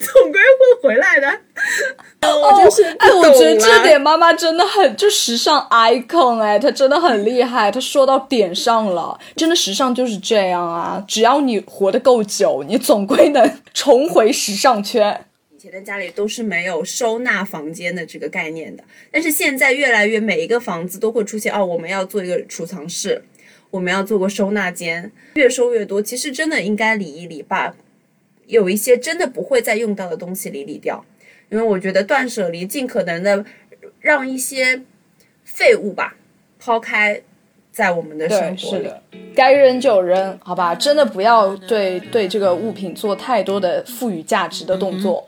[0.00, 1.40] 总归会回来的。
[2.22, 2.52] 哦，
[2.98, 15.24] 哎，我觉得这点妈妈真的很，就时尚 icon，哎，她真的很厉害，她说到点上了，真的时尚就是这样啊，只要你活得够久，你总归能重回时尚圈。
[15.56, 23.24] 以前的家里都是没有收纳房间的这个概念的，但是现在越来越每一个房子都会出现，哦，我们要做一个储藏室。
[23.70, 26.00] 我们要做个收纳间，越收越多。
[26.00, 27.74] 其实真的应该理一理，把
[28.46, 31.04] 有一些真的不会再用到的东西理理掉。
[31.50, 33.44] 因为我觉得断舍离，尽可能的
[34.00, 34.82] 让一些
[35.44, 36.16] 废物吧
[36.58, 37.20] 抛开
[37.72, 38.90] 在我们的生活里。
[39.34, 45.26] 该扔就扔，好吧，真的不要对对这个物品做太多的赋予价值的动作。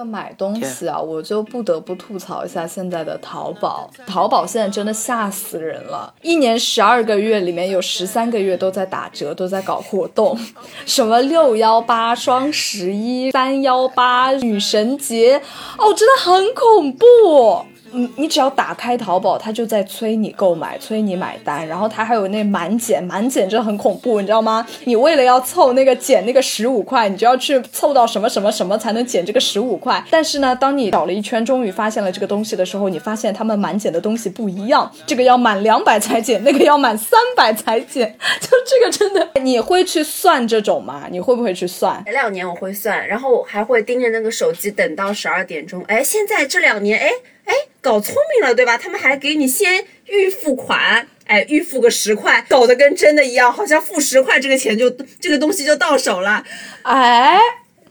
[0.00, 3.90] 这买东西啊，我就不得不吐槽一下现在的淘宝。
[4.06, 10.34] 淘宝现在真的吓死人了，一年十二个月里面有十三个月都在打折，都在搞活动，
[10.86, 15.36] 什么六幺八、双十一、三幺八、女神节，
[15.76, 17.66] 哦，真的很恐怖。
[17.92, 24.66] 你你只要打开淘宝，它就在催你购买，催你买单，然后它还有那满减，满减真的很恐怖，你知道吗？
[24.84, 30.02] 你为了要凑那个减那个十五块，你就要去凑到什么什么什么才能减这个十五块。
[30.10, 41.06] 但是呢，当你找了一圈，终于发现了这个东西的时候，你发现他们满减的东西不一样，这个要满两百才减，那个要满三百才减， 就这个真的，你会去算这种吗？
[41.10, 42.02] 你会不会去算？
[42.04, 45.82] 前两年我会算，然后还会盯着那个手机等到十二点钟。
[45.88, 47.10] 哎，现在这两年，哎。
[47.50, 48.78] 哎，搞聪明了，对吧？
[48.78, 56.44] 他们还给你先预付款，哎，预付个十块，搞得跟真的一样，好像付十块这个钱就这个东西就到手了，
[56.82, 57.40] 哎，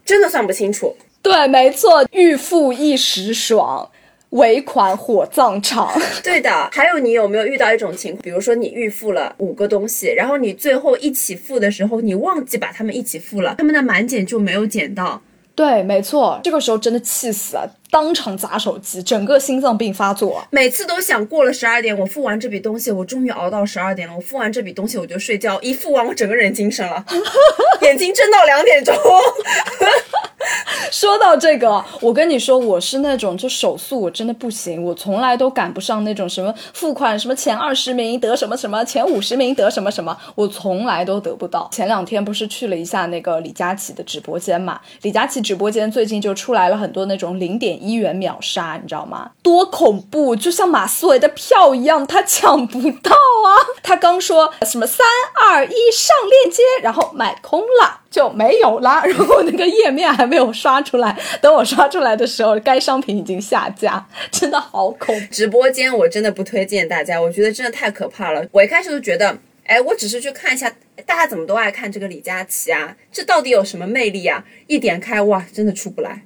[0.02, 0.96] 真的算不清楚。
[1.20, 3.90] 对，没错，预付一时爽，
[4.30, 5.92] 尾款火葬场。
[6.24, 6.70] 对的。
[6.72, 8.22] 还有，你有没有遇到一种情况？
[8.22, 15.20] 比如说你预付了五个东西，然后你最后一起付的时候，你忘记把它们一起付了，他们的满减就没有减到。
[15.54, 20.46] 对，没错，这个时候真的气死了，当场砸手机，整个心脏病发作。
[20.50, 27.04] 每次都想过了十二点，我付完这笔东西，我终于熬到十二点了，我付完这笔东西我就睡觉，一付完我整个人精神了，
[27.82, 28.94] 眼睛睁到两点钟。
[30.90, 41.68] 说到这个，我跟你说，我是那种就手速我真的不行，我从来都赶不上那种什么付款什么前二十名得什么什么，前五十名得什么什么，我从来都得不到。
[41.72, 44.80] 前两天不是去了一下那个李佳琦的直播间嘛？
[45.02, 49.30] 李佳琦直播间最近就出来了很多那种零点一元秒杀，你知道吗？
[49.42, 53.48] 多恐怖，就像马思唯的票一样，他抢不到啊！
[53.82, 55.06] 他刚说什么三
[55.42, 57.99] 二一上链接，然后买空了。
[58.10, 65.14] 就没有啦， 然后那个页面还没有刷出来，等我刷出来的时候，该商品已经下架，真的好恐。
[65.30, 68.44] 直播间我真的不推荐大家，我觉得真的太可怕了。
[68.50, 70.68] 我一开始都觉得，哎，我只是去看一下，
[71.06, 74.44] 大家怎么都爱看这个李佳琦啊，这到底有什么魅力啊？
[74.66, 76.22] 一点开，哇，真的出不来。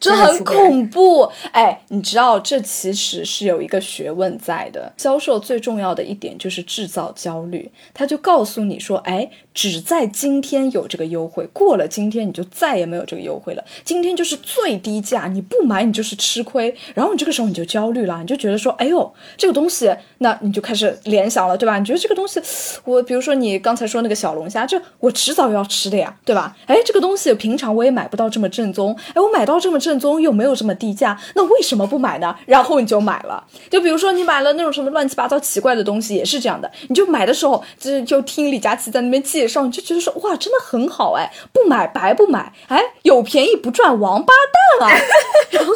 [0.00, 4.92] 这很恐怖，哎，你知道这其实是有一个学问在的。
[4.96, 13.64] 销售最重要的一点就是制造焦虑，他就告诉你说，哎，只在今天有这个优惠，过了今天你就再也没有这个优惠了。
[13.84, 16.72] 今天就是最低价，你不买你就是吃亏。
[16.94, 21.76] 然后你这个时候你就焦虑了，你就觉得说，哎呦，这个东西，那你就开始联想了，对吧？
[21.76, 22.40] 你觉得这个东西，
[22.84, 26.56] 我比如说你刚才说那个小龙虾，这我迟早要吃的呀，对吧？
[26.66, 29.98] 哎，这个东西平常我也买不到这么正宗，哎，我买到这么正。
[29.98, 32.32] 宗又没有这么低价，那为什么不买呢？
[32.46, 33.44] 然后你就买了。
[33.68, 36.70] 就比如说你买了那种什么乱七八糟奇怪的东西，也是这样的。
[36.88, 44.32] 你就买的时候，就就听李佳琦在那边介绍，你就觉得说哇，真的很好哎，不买白不买，哎，有便宜不赚，王八
[44.78, 44.94] 蛋啊！
[45.50, 45.74] 然后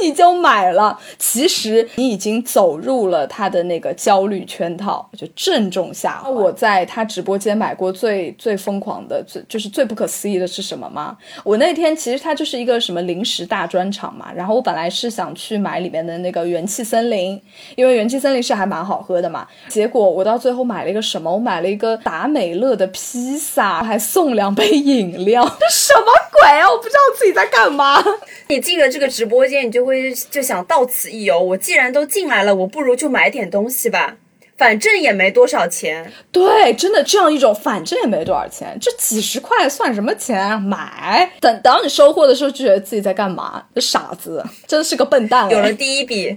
[0.00, 0.96] 你就买了。
[1.18, 6.30] 其实你已经走入了他的那个焦虑圈套，就正中下怀。
[6.30, 11.16] 我在他直播间买过最最疯狂的，最就是最不可思议的是什么吗？
[11.42, 13.48] 我那天其实他就是一个什么零食。
[13.48, 17.40] 大专场嘛，然后我本来是想去买里面的那个元气森林，
[17.76, 19.48] 因为元气森林是还蛮好喝的嘛。
[19.68, 21.32] 结果我到最后买了一个什么？
[21.32, 25.42] 我买了一个达美乐的披萨，还送两杯饮料。
[25.58, 26.06] 这 什么
[26.40, 26.70] 鬼啊！
[26.70, 28.02] 我不知道自己在干嘛。
[28.48, 31.38] 你进了这个直播间，你就会就想到此一游。
[31.38, 34.16] 我既然都进来了，我不如就买点东西吧。
[34.56, 40.60] 反正也没多少钱，对，真的这样一种，反正也没多少钱，这几十块算什么钱？
[40.60, 43.62] 买，等等你收获的时候，就觉得自己在干嘛？
[43.72, 45.48] 这傻子，真的是个笨蛋。
[45.48, 46.36] 有了第一笔，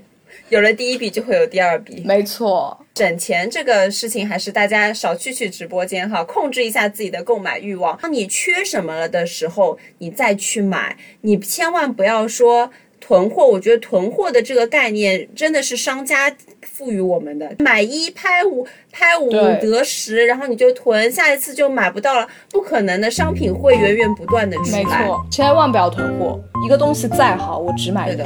[0.52, 2.78] 有了第一笔就会有第二笔，没错。
[2.96, 7.98] 省钱这个事情，还是大家少去去直播间哈，控制一下自己的购买欲望。
[8.02, 12.70] 当你缺什么了的时候，你再去买，你千万不要说。
[13.04, 24.84] 囤货，我觉得囤货的这个概念真的是商家赋予我们的，买一拍五，拍五得十，然后你就囤，下一次就买不到了，不可能的，商品会源源不断的出来。
[24.84, 28.24] 没错，千万不要囤货，一个东西再好，我只买一个。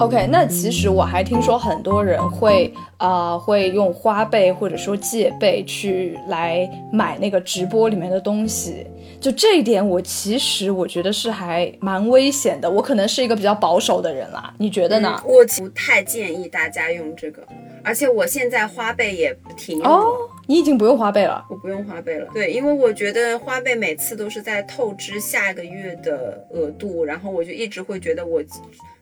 [0.00, 8.86] OK，那其实我还听说很多人会啊、会用花呗或者说借呗去来买那个直播里面的东西。
[9.20, 12.70] 就这一点，我其实我觉得是还蛮危险的。
[12.70, 15.20] 我可能是一个比较保守的人啦，你觉得呢？
[15.24, 17.42] 我不太建议大家用这个，
[17.82, 19.90] 而且我现在花呗也不停用了。
[19.90, 20.12] 哦，
[20.48, 21.44] 你已经不用花呗了。
[21.50, 28.42] 我不用花呗了，对，因为我觉得花呗每次都是在透支下个月的额度，然后我就一直会觉得我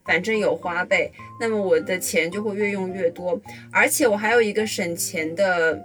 [0.04, 3.40] 反正有花呗，那么我的钱就会越用越多，
[3.70, 5.80] 而且我还有一个省钱的。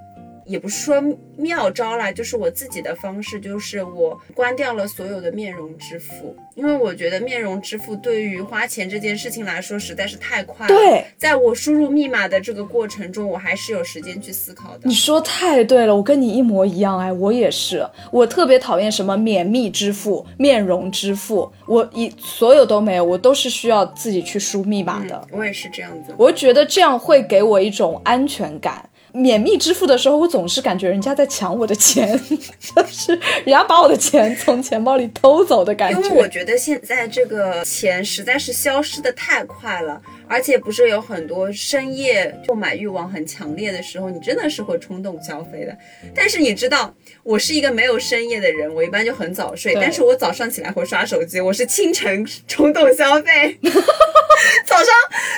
[0.51, 1.01] 也不是说
[1.37, 10.75] 妙招啦，就是我自己的方式，就是我关掉了所有的面容支付，因为我觉得面容支付对于花钱这件事情来说实在是太快了。
[10.75, 14.93] 对，在我输入密码的这个过程中，我还是有时间去思考的你。
[14.93, 25.27] 说太对了，我跟你一模一样哎，我也是，我特别讨厌什么免密支付、面容支付，我一所有都没有，我都是需要自己去输密码的。
[25.31, 26.13] 我也是这样子。
[26.17, 28.87] 我觉得这样会给我一种安全感。
[29.13, 32.19] 免密支付的时候，我总是感觉人家在抢我的钱，
[32.59, 36.41] 就是人家把我的钱从钱包里偷走的感觉因为我觉。
[36.41, 40.01] 觉得现在这个钱实在是消失的太快了，
[40.31, 45.77] 而且不是有很多深夜购买欲望很强烈的时候，你真的是会冲动消费的。
[46.15, 53.57] 但是你知道，我是一个没有深夜的人，我一般就很早睡，对但是我早上起来会刷手机，我是清晨冲动消费，
[54.65, 54.85] 早上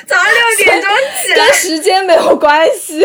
[0.05, 0.89] 早上六点钟
[1.25, 2.99] 起来跟，时间没有关系，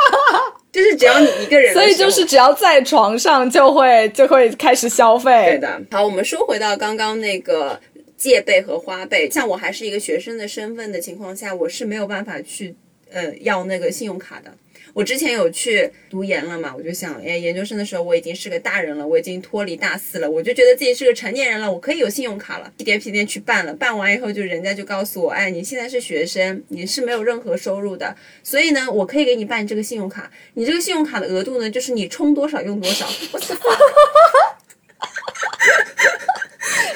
[0.72, 5.58] 就是只要你一个人所以就是只要在床上就会就会开始消费对。
[5.58, 5.80] 的。
[5.90, 7.78] 好，我们说回到刚刚那个
[8.18, 12.74] 借呗和花呗，像我还是一个学生的身份的情况下，我是没有办法去
[13.10, 14.52] 呃要那个信用卡的。
[14.94, 33.06] 我之前有去读研了嘛，我就想，哎，研究生的时候我已经是个大人了，我已经脱离大四了，我就觉得自己是个成年人了，我可以有信用卡了，屁颠屁颠去办了，办完以后就人家就告诉我，哎，你现在是学生，你是没有任何收入的，所以呢，我可以给你办这个信用卡，你这个信用卡的额度呢，就是你充多少用多少。
[33.32, 33.46] 我的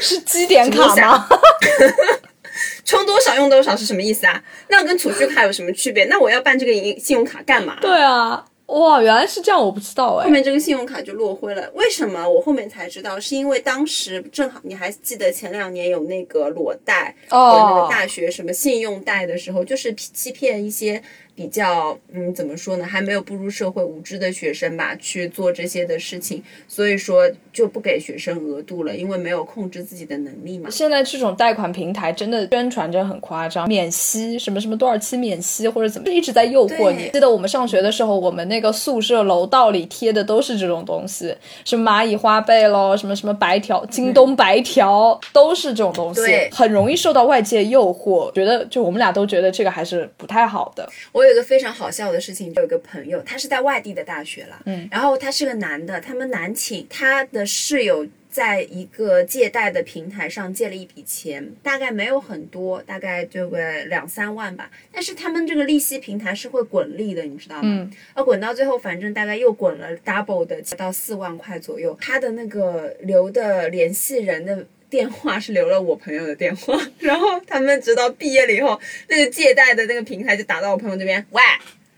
[0.02, 1.28] 是积点卡吗？
[2.84, 4.42] 充多少用多少是什么意思啊？
[4.68, 6.04] 那跟储蓄卡有什么区别？
[6.06, 7.78] 那我要办这个银信用卡干嘛？
[7.80, 10.30] 对啊，哇，原来是这样，我不知道哎后。
[10.30, 11.70] 面这个信用卡就落灰了。
[11.74, 12.28] 为什么？
[12.28, 21.02] 我后面才知道，是因为当时正好你还记得前两年有那个裸贷和那哦个大学什么信用贷的时候，就是欺骗一些
[21.34, 30.68] 比较嗯怎么说呢，还没有步入社会无知的学生吧，去做这些的事情，所以说就不给学生额度了，因为没有控制自己的能力嘛。
[30.70, 37.10] 现在这种贷款平台真的宣传着很夸张，免息什么什么多少期免息或者怎么，就一直在诱惑你。
[37.12, 48.30] 记得我们上学的时候，我们那个宿舍楼道里贴的都是这种东西，什么蚂蚁花呗喽，什么什么白条、京东白条，都是这种东西，很容易受到外界诱惑。
[48.32, 50.88] 觉得就我们俩都觉得这个还是不太好的。
[51.12, 67.62] 我有一个非常好笑的事情，有一个朋友，他是在外地的大学了，嗯，然后他是个男的，他们男寝，他的室友在一个借贷的平台上借了一笔钱，大概没有很多，大概就个两三万吧，但是他们这个利息平台是会滚利的，你知道吗？
[67.64, 74.66] 嗯，而滚到最后，反正大概又滚了 double 的到四万块左右，他的那个留的联系人的。
[74.92, 78.78] 电话是留了我朋友的电话， 然后他们直到毕业了以后，
[79.08, 81.40] 那个借贷的那个平台就打到我朋友这边，喂，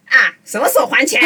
[0.07, 1.21] 啊，什么时候还钱？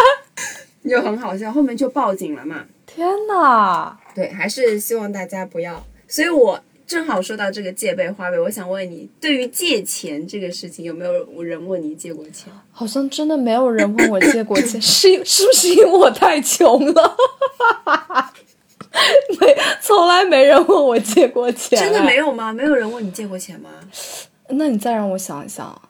[0.88, 2.64] 就很好笑，后面就报警了嘛。
[2.86, 3.94] 天呐！
[4.14, 5.86] 对，还是希望大家不要。
[6.08, 12.50] 所以我正好说到这个借呗花呗，我想问你，对于借钱这个事情，有没有人问你借过钱？
[12.72, 17.16] 好像真的没有人问我借过钱， 是是不是因为我太穷了？
[19.40, 22.32] 没，从来没人问我借过钱、真的没有？
[22.32, 22.52] 吗？
[22.52, 23.70] 没有人问你借过钱吗？
[24.48, 25.80] 那你再让我想一想，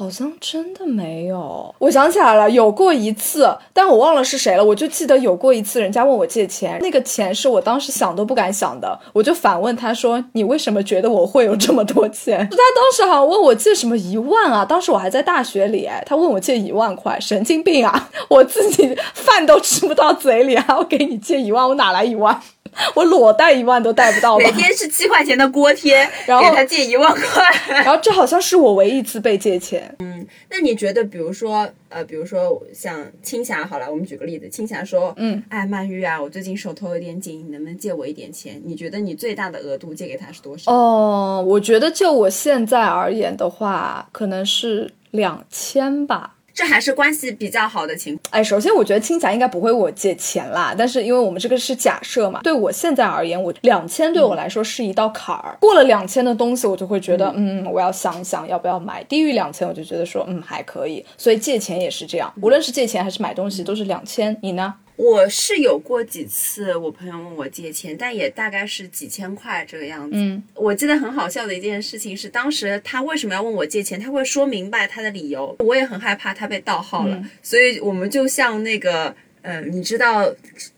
[0.00, 1.74] 好像真的没有。
[1.78, 4.64] 我想起来了，有过一次，但我忘了是谁了。
[4.64, 8.98] 我就记得有过一次，人家问我借钱，那个钱是我当时想都不敢想的。
[9.12, 18.08] 我就反问他说：“你为什么觉得我会有这么多钱？” 他当时好像问我借什么一万啊，当时我还在大学里，他问我借一万块，神经病啊！
[18.30, 22.40] 我自己饭都吃不到嘴里， 还要给你借一万，我哪来一万？
[22.94, 24.52] 我裸贷一万都贷不到吧每？
[24.52, 27.44] 天是七块钱的锅贴， 然后给他借一万块。
[27.68, 29.94] 然后这好像是我唯一一次被借钱。
[29.98, 38.60] 嗯那你觉得，比如说，呃，比如说像青霞，好了，我们举个例子，青霞说，嗯，哎，曼玉啊，我最近手头有点紧，你能不能借我一点钱？
[38.64, 40.70] 你觉得你最大的额度借给他是多少？
[40.72, 46.34] 哦，我觉得就我现在而言的话，可能是两千吧。
[46.52, 48.22] 这还是关系比较好的情况。
[48.30, 55.56] 哎，首先我觉得听起来应该不会我借钱啦，但是因为我们这个是假设嘛，对我现在而言，我两千对我来说是一道坎儿。
[55.60, 59.02] 过了两千的东西，我就会觉得，嗯，我要想想要不要买。
[59.04, 61.04] 低于两千，我就觉得说，嗯，还可以。
[61.16, 64.36] 所以借钱也是这样，无论是借钱还是买东西，都是两千。
[64.42, 64.74] 你呢？
[65.00, 70.10] 我是有过几次，我朋友问我借钱，但也大概是几千块这个样子。
[70.12, 75.56] 嗯，我记得很好笑的一件事情是，当时他为什么要问我借钱，他会说明白他的理由。
[75.60, 80.30] 我也很害怕他被盗号了，所以我们就像那个，嗯，你知道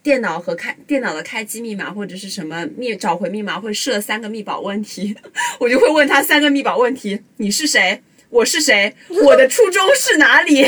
[0.05, 5.17] 电脑和开电脑的开机密码或者是什么密找回密码会设三个密保问题，
[5.59, 8.01] 我就会问他三个密保问题：你是谁？
[8.33, 8.95] 我是谁？
[9.27, 10.63] 我的初衷是哪里？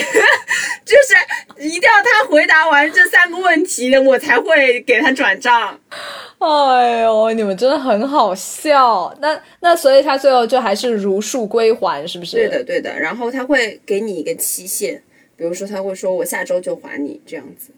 [0.84, 5.80] 就是一定要他回答完这三个问题，我才会给他转账。
[6.40, 9.16] 哎呦，你们真的很好笑。
[9.18, 12.36] 那那所以他最后就还是如数归还，是不是？
[12.36, 13.00] 对的，对的。
[13.00, 15.02] 然后他会给你一个期限，
[15.34, 17.70] 比如说他会说我下周就还你这样子，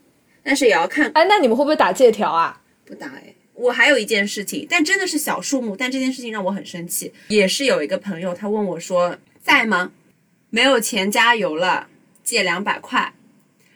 [0.42, 1.08] 但是也要看。
[1.14, 2.60] 哎，那你们会不会打借条啊？
[2.84, 3.32] 不打哎。
[3.54, 7.12] 我还有一件事情，但真的是小数目，但这件事情让我很生气。
[7.28, 9.16] 也是有一个朋友，他问我说。
[9.46, 9.92] 在吗？
[10.50, 11.86] 没有钱加油了，
[12.24, 13.12] 借两百块。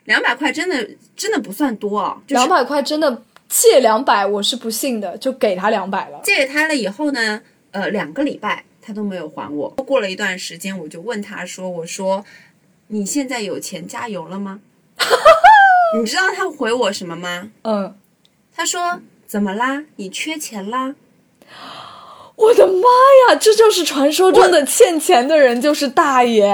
[0.05, 2.21] 两百块真的真的不算多哦。
[2.27, 6.21] 两百块真的借两百，我是不信的，就给他两百了。
[6.25, 7.41] 借给他了以后呢，
[7.71, 9.71] 呃，两个礼拜他都没有还我。
[9.87, 12.25] 过了一段时间，我就问他说：“我说
[12.89, 14.59] 你现在有钱加油了吗？”
[15.97, 17.53] 你知道他回我什么吗？
[17.63, 17.97] 嗯，
[18.53, 19.85] 他说：“怎么啦？
[19.95, 20.97] 你缺钱啦？”
[22.41, 22.89] 我的妈
[23.29, 26.47] 呀，这就是传说中的欠钱的人就是大爷！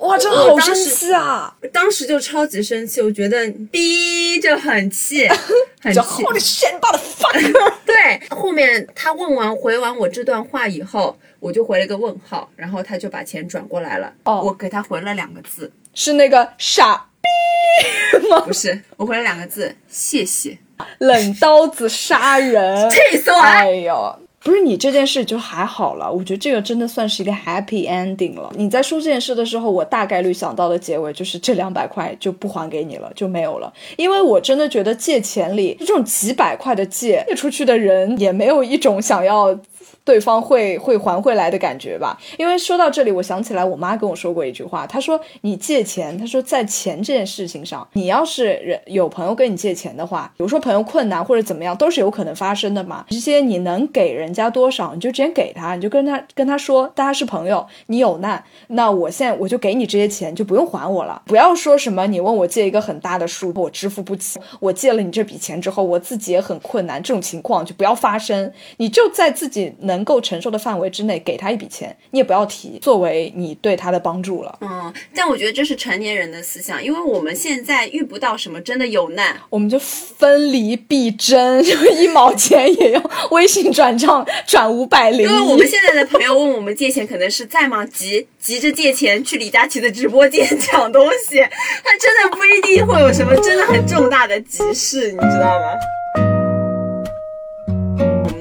[0.00, 1.54] 哇，真的好生气啊！
[1.72, 5.26] 当时就超级生气，我觉得逼就很气，
[5.80, 6.22] 很气。
[6.24, 7.72] 我的天，大的 fuck！
[7.86, 14.12] 对，后面他问完回完我这段话以后，我就回了一个问号，然后他就把钱转过来了。
[14.24, 18.40] 哦，我给他回了两个字，是那个傻逼吗？
[18.40, 20.58] 不是，我回了两个字，谢谢。
[20.98, 23.38] 冷刀子杀人，气死我！
[23.38, 24.19] 哎呦。
[24.42, 28.50] 不是你这件事就还好了，我觉得这个真的算是一个 happy ending 了。
[28.56, 33.72] 你在说这件事的时候，我大概率想到的结尾就是这两百块就不还给你了，就没有了。
[33.96, 39.58] 因为我真的觉得借钱里这种几百块的借借出去的人也没有一种想要。
[40.04, 42.18] 对方会会还回来的感觉吧？
[42.38, 53.04] 因为说到这里，我想起来我妈跟我说过一句话，她说：“你借钱，她说在钱这件事情上，你要是人有朋友跟你借钱的话，比如说朋友困难或者怎么样，都是有可能发生的嘛。
[53.10, 61.20] 这些你能给人家多少，你就直接给他，你就跟他跟他说，大家是朋友，你有难，那我现在我就给你这些钱，就不用还我了。
[61.26, 68.50] 不要说什么你问我借一个很大的数，我支付不起，我借了你这笔钱之后，我自己也很困难，这种情况就不要发生。
[68.78, 69.74] 你就在自己。
[69.90, 74.56] 能够承受的范围之内，给他一笔钱，你也不要提作为你对他的帮助了。
[74.60, 85.28] 嗯，但我觉得这是成年人的思想，因为我们现在遇不到什么真的有难，我们就分离必争， 就一毛钱也要微信转账 转五百零。
[85.28, 87.84] 因为我们现在的朋友问我们借钱，可能是在吗？
[87.86, 91.40] 急急着借钱去李佳琦的直播间抢东西，
[91.82, 95.72] 他真的不一定会有什么真的很重大的急事，你知道吗？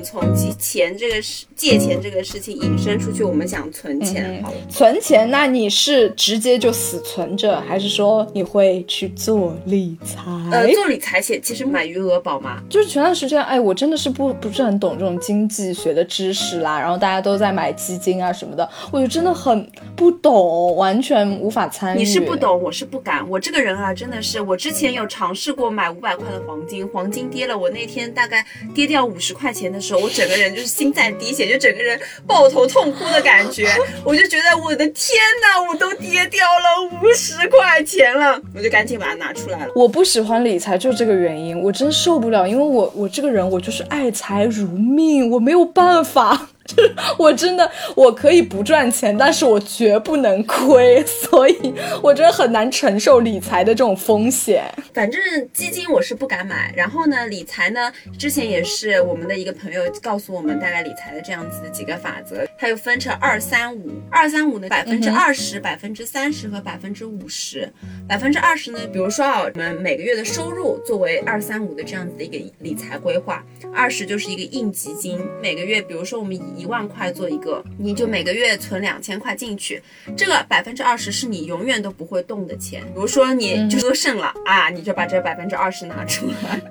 [0.10, 4.41] 从借钱这个事、借钱这个事情引申出去，我们想存钱。
[4.43, 10.24] 好，存钱，那你是直接就死存着，还是说你会去做理财？
[10.51, 12.60] 呃，做理财险其实买余额宝嘛。
[12.68, 16.80] 就是前段时间，哎，我真的是不不是很懂这种经济学的知识啦。
[16.80, 21.99] 然后大家都在买基金啊什么的，我就真的很不懂，完全无法参与。
[21.99, 23.30] 你是不懂，我是不敢。
[23.30, 28.43] 我这个人啊，真的是，我之前有尝试过买五百块的黄金，黄金跌了，我那天大概
[28.74, 29.99] 跌掉五十块钱的时候。
[30.00, 33.68] 我整个人就是心在滴血，就整个人抱头痛哭的感觉。
[34.04, 39.72] 我就觉得我的天哪，我都跌掉了五十块钱了，我就赶紧把它拿出来了。
[39.76, 46.50] 我不喜欢理财，就这个原因，我真受不了，因为我我这个人我就是爱财如命，我没有办法。
[47.17, 54.63] 我真的我可以不赚钱，但是我绝不能亏， 所以我真的很难承受理财的这种风险。
[54.93, 55.22] 反正
[55.53, 67.72] 基金我是不敢买，然后呢，理财呢，之前也是我们的一个朋友告诉我们大概理财的这样子的几个法则，它又分成二三五，二三五呢，百分之二十、百分之三十和百分之五十。
[68.07, 73.43] 百分之二十呢，比如说啊，我们每个月的收入作为二三五的这样子的一个理财规划，
[73.74, 79.82] 二十就是一个应急金，每个月比如说我们以一万块做一个，你就每个月存两千块进去，
[80.18, 82.84] 这个百分之二十是你永远都不会动的钱。
[82.93, 86.62] 比如说你就割肾了啊，你就把这百分之二十拿出来。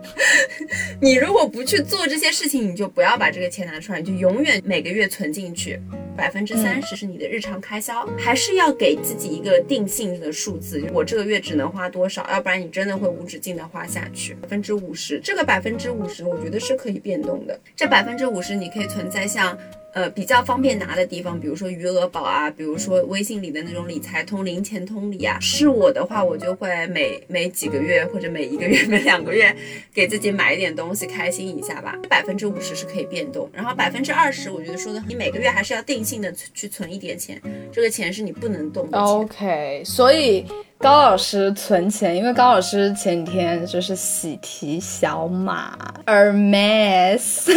[1.00, 5.80] 你如果不去做这些事情，你就不要把这个钱拿出来，你就永远每个月存进去。
[6.18, 14.34] 百分之三十是你的日常开销，还是要给自己一个定性的数字，我这个月只能花多少，要不然你真的会无止境的花下去。
[14.34, 17.56] 百分之五十，这个百分之五十，我觉得是可以变动的。
[17.76, 19.56] 这百分之五十，你可以存在像。
[19.98, 25.36] 呃，比较方便拿的地方，比如说余额宝啊，比如说微信里的那种理财通、零钱通里啊。
[25.40, 29.52] 是我的话，我就会每每几个月或者每一个月、 每两个月
[29.92, 31.98] 给自己买一点东西，开心一下吧。
[32.08, 37.42] 百分之五十是可以变动，然后百分之二十，我觉得说的，你每个月还是要定性的去存一点钱，
[37.72, 38.96] 这个钱是你不能动的。
[38.96, 40.46] OK，所以。
[40.78, 45.76] 高老师存钱，因为高老师前几天就是喜提小马
[46.06, 47.50] Hermes，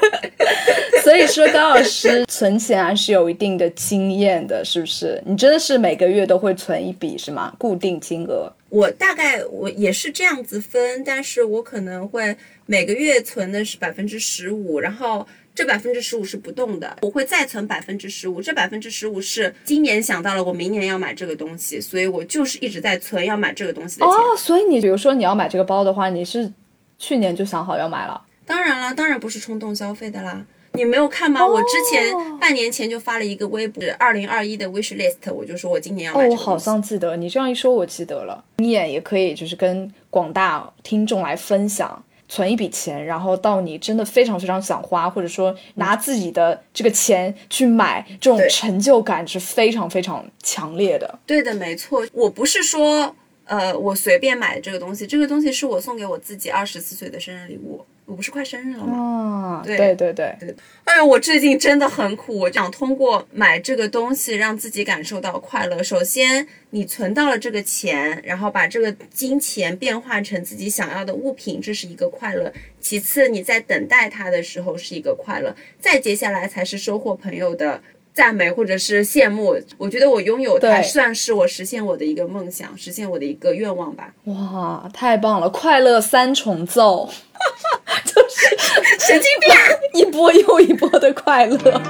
[1.04, 5.22] 所以说高老师存钱还是有一定的经验的，是不是？
[5.26, 7.54] 你真的是每个月都会存一笔是吗？
[7.58, 8.50] 固定金额？
[8.70, 12.34] 我大概我也是这样子分，但是我可能会
[12.64, 15.26] 每个月存的是百分之十五，然后。
[15.60, 18.40] 这百分之十五是不动的，我会再存百分之十五。
[18.40, 24.14] 这百分之十五是今年想到了我明年要买这个东西，所以我就是一直在存要买这个东西的钱。
[24.14, 26.50] 哦，所以你比如说你要买这个包的话，你是
[26.98, 28.22] 去年就想好要买了？
[28.46, 30.42] 当然了，当然不是冲动消费的啦。
[30.72, 31.46] 你没有看吗？
[31.46, 36.26] 我之前半年前就发了一个微博，二零二一的 wish list，我就说我今年要买。
[36.26, 38.42] 哦，我好像记得，你这样一说，我记得了。
[38.56, 42.02] 你也也可以就是跟广大听众来分享。
[42.30, 51.18] 存一笔钱，然后到你真的非常非常想花，或者说拿自己的这个钱去买，这种成就感是非常非常强烈的。
[51.26, 52.06] 对的，没错。
[52.12, 53.16] 我不是说，
[53.46, 57.84] 呃，我随便买的这个东西，这个东西是我送给我自己二十四岁的生日礼物。
[58.10, 59.62] 我不是快生日了吗？
[59.64, 60.56] 对对对对对。
[60.82, 65.80] 哎呦，我最近真的很苦，我想通过买这个东西让自己感受到快乐。
[65.80, 72.52] 首先，你存到了这个钱，然后把这个金钱变换成自己想要的物品，这是一个快乐。
[72.80, 75.54] 其次，你在等待它的时候是一个快乐。
[75.78, 77.80] 再接下来才是收获朋友的。
[78.12, 84.12] 赞美或者是羡慕，我觉得我拥有它算是我实现我的一个梦想，实现我的一个愿望吧。
[84.24, 85.48] 哇，太棒了！
[85.48, 87.08] 快乐三重奏，
[88.04, 88.56] 就是
[88.98, 89.50] 神经病，
[90.00, 91.82] 一波又一波的快乐。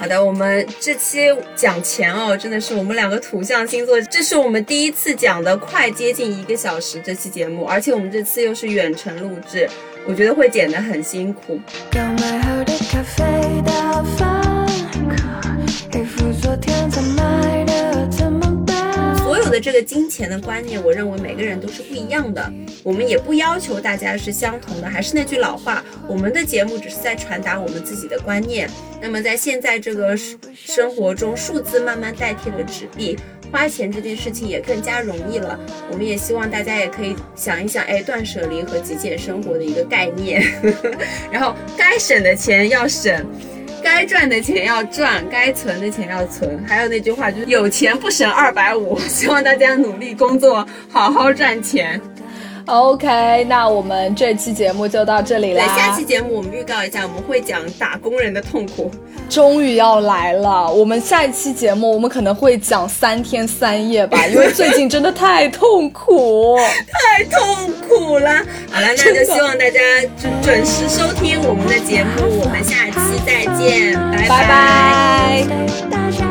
[0.00, 9.68] 好的，我们这期讲钱哦，真的是我们两个土象星座，这是我们第一次讲的快接近一个小时这期节目，而且我们这次又是远程录制。
[10.08, 11.60] 我觉得会剪得很辛苦。
[19.18, 22.50] 所有的这个金钱的观念，我认为每个人都是不一样的。
[22.82, 24.88] 我们也不要求大家是相同的。
[24.88, 28.66] 还是那句老话，我们的节目只是在传达我们自己的观念。
[29.02, 30.16] 那么在现在这个
[30.54, 33.18] 生活中，数字慢慢代替了纸币。
[33.50, 35.58] 花钱这件事情也更加容易了，
[35.90, 40.42] 我们也希望大家也可以想一想，哎，断舍离和极简生活的一个概念，
[41.32, 43.24] 然后该省的钱要省，
[43.82, 52.00] 该赚的钱要赚，该存的钱要存，还有那句话就是有钱不省二百五， 希望大家努力工作，好好赚钱。
[52.68, 55.64] OK，那我们这期节目就到这里啦。
[55.74, 58.90] 下期节目我们预告一下，我们会讲打工人的痛苦。
[59.28, 66.56] 终于要来了，我们下一期节目我们可能会讲三天三夜吧，因为最近真的太痛苦，
[66.92, 68.30] 太痛苦了。
[68.70, 69.80] 好了，那就希望大家
[70.20, 73.98] 准准时收听我们的节目，我们下期再见，
[74.28, 76.27] 拜拜。